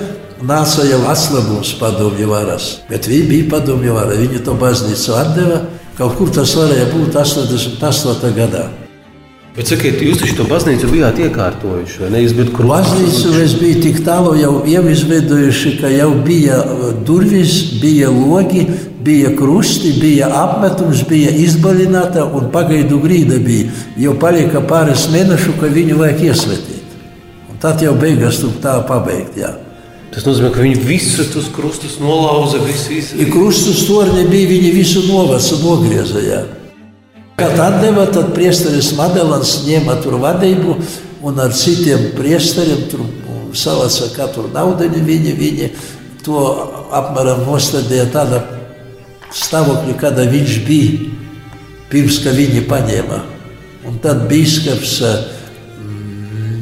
nāca 0.47 0.85
jau 0.89 1.01
atslēgums 1.11 1.75
padomju 1.81 2.29
varas, 2.31 2.81
bet 2.91 3.09
viņi 3.11 3.29
bija 3.29 3.49
padomju 3.57 3.97
vara. 3.97 4.19
Viņi 4.21 4.45
to 4.47 4.57
baznīcu 4.61 5.17
atdeva. 5.19 5.65
Kaut 5.99 6.15
kur 6.17 6.31
tas 6.33 6.55
varēja 6.57 6.87
būt 6.95 7.17
88. 7.21 8.31
gadā. 8.37 8.69
Bet 9.51 9.67
sakiet, 9.67 9.99
jūs 10.01 10.21
taču 10.23 10.37
to 10.39 10.45
baznīcu 10.49 10.89
bijāt 10.93 11.19
iekārtojuši, 11.21 11.99
vai 12.05 12.11
ne? 12.15 12.21
Jūs 12.23 12.35
bijat 12.39 12.53
krustveida. 12.55 13.01
Baznīcu 13.03 13.33
es 13.43 13.55
biju 13.59 13.81
tik 13.83 13.99
tālu 14.07 14.35
jau, 14.39 14.53
jau 14.71 14.83
izveidojuši, 14.93 15.73
ka 15.81 15.91
jau 15.91 16.11
bija 16.25 16.61
uh, 16.63 16.85
durvis, 17.05 17.57
bija 17.83 18.13
logi, 18.15 18.63
bija 19.05 19.33
krusti, 19.37 19.93
bija 20.01 20.31
apmetums, 20.45 21.03
bija 21.11 21.35
izbalināta 21.45 22.25
un 22.25 22.47
pagaidu 22.55 23.01
grīda 23.03 23.41
bija. 23.43 23.75
Jau 24.01 24.15
palika 24.23 24.63
pāris 24.71 25.09
mēnešu, 25.13 25.59
ka 25.61 25.73
viņu 25.75 25.99
vajag 25.99 26.29
iesvētīt. 26.31 26.95
Un 27.51 27.59
tad 27.61 27.83
jau 27.83 27.97
beigās 27.99 28.39
tur 28.41 28.55
tā 28.63 28.79
pabeigt. 28.87 29.37
Jā. 29.43 29.57
Tas 30.11 30.25
nozīmē, 30.27 30.51
ka 30.51 30.65
viņi 30.65 30.81
visus 30.83 31.29
tos 31.31 31.47
krustus 31.55 32.01
nolauza. 32.03 32.59
Visu, 32.67 32.99
I 33.15 33.29
krustus 33.31 33.85
torni 33.87 34.25
bija, 34.27 34.49
viņi 34.51 34.73
visu 34.75 35.05
novaca 35.07 35.59
nogriezajā. 35.63 36.41
Kad 37.39 37.61
atdeva, 37.63 38.09
tad 38.11 38.35
priesteris 38.35 38.91
Madelans 38.99 39.61
ņēma 39.65 40.01
tur 40.03 40.19
vadību 40.21 40.75
un 41.25 41.39
ar 41.41 41.55
citiem 41.57 42.11
priesteriem 42.17 42.83
tur 42.91 43.07
savāca 43.57 44.11
katru 44.17 44.51
naudiņu 44.53 45.05
viņi, 45.07 45.37
viņi 45.39 45.71
to 46.27 46.43
apmēram 46.95 47.47
nostādīja 47.47 48.11
tādā 48.13 48.43
stāvoklī, 49.35 49.95
kādā 49.99 50.27
viņš 50.31 50.59
bija 50.67 51.09
pirms, 51.91 52.21
ka 52.25 52.35
viņi 52.35 52.67
paņēma. 52.69 53.23
Un 53.89 53.99
tad 54.03 54.27
bīskaps 54.31 54.99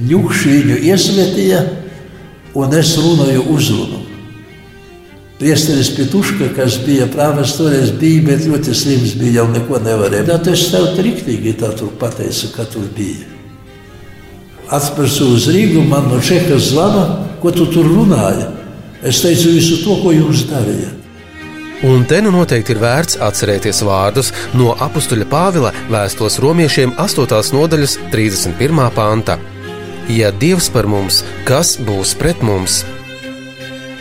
ņukši 0.09 0.55
viņu 0.55 0.81
iesvētīja, 0.93 1.65
un 2.59 2.75
es 2.75 2.97
runāju 2.99 3.47
uzrunu. 3.55 4.05
Priesteris 5.39 5.93
Pituška, 5.95 6.51
kas 6.57 6.81
bija 6.83 7.07
prāvas, 7.07 7.55
toreiz 7.55 7.93
bija, 7.95 8.25
bet 8.27 8.47
ļoti 8.49 8.75
slims 8.75 9.15
bija, 9.21 9.37
jau 9.39 9.49
neko 9.53 9.79
nevarēja. 9.85 10.27
Tad 10.33 10.49
es 10.51 10.65
tev 10.73 10.89
triktīgi 10.97 11.55
tā 11.61 11.71
tur 11.79 11.93
pateicu, 12.01 12.51
ka 12.57 12.67
tur 12.67 12.89
bija. 12.97 13.29
Atspērsu 14.75 15.31
uz 15.37 15.47
Rīgu, 15.55 15.85
man 15.87 16.11
no 16.11 16.19
Čekas 16.21 16.73
zvana, 16.73 17.05
ko 17.41 17.53
tu 17.55 17.69
tur 17.71 17.87
runāji. 17.87 18.49
Es 19.07 19.23
teicu 19.23 19.55
visu 19.55 19.79
to, 19.85 20.01
ko 20.03 20.13
jūs 20.13 20.43
darījāt. 20.51 20.97
Un 21.87 22.03
te 22.11 22.19
nu 22.19 22.33
noteikti 22.35 22.75
ir 22.75 22.81
vērts 22.83 23.21
atcerēties 23.23 23.85
vārdus 23.87 24.33
no 24.59 24.73
apakstuļa 24.75 25.29
Pāvila 25.31 25.71
vēstos 25.87 26.41
romiešiem 26.43 26.97
8. 26.99 27.55
nodaļas 27.55 27.95
31. 28.11 28.83
panta. 28.99 29.39
Ja 30.09 30.31
Dievs 30.33 30.71
par 30.73 30.87
mums, 30.89 31.21
kas 31.45 31.75
būs 31.85 32.15
pret 32.17 32.41
mums? 32.41 32.79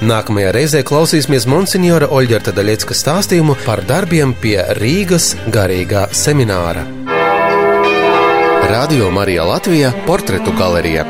Nākamajā 0.07 0.53
reizē 0.55 0.79
klausīsimies 0.87 1.43
Monsignora 1.51 2.07
Oļģerta 2.15 2.53
Daļiecka 2.55 2.95
stāstījumu 2.95 3.57
par 3.65 3.81
darbiem 3.89 4.31
pie 4.39 4.55
Rīgas 4.79 5.33
garīgā 5.51 6.05
semināra. 6.15 6.85
Radio 8.71 9.11
Marija 9.11 9.43
Latvija- 9.51 9.91
portretu 10.07 10.55
galerija. 10.55 11.03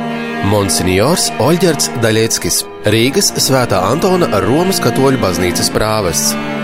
Monsignors 0.50 1.30
Oļģerts 1.38 1.92
Daļieckis, 2.02 2.64
Rīgas 2.86 3.34
Svētā 3.38 3.84
Antona 3.92 4.42
Romas 4.42 4.82
katoļu 4.82 5.22
baznīcas 5.22 5.70
prāvests. 5.70 6.57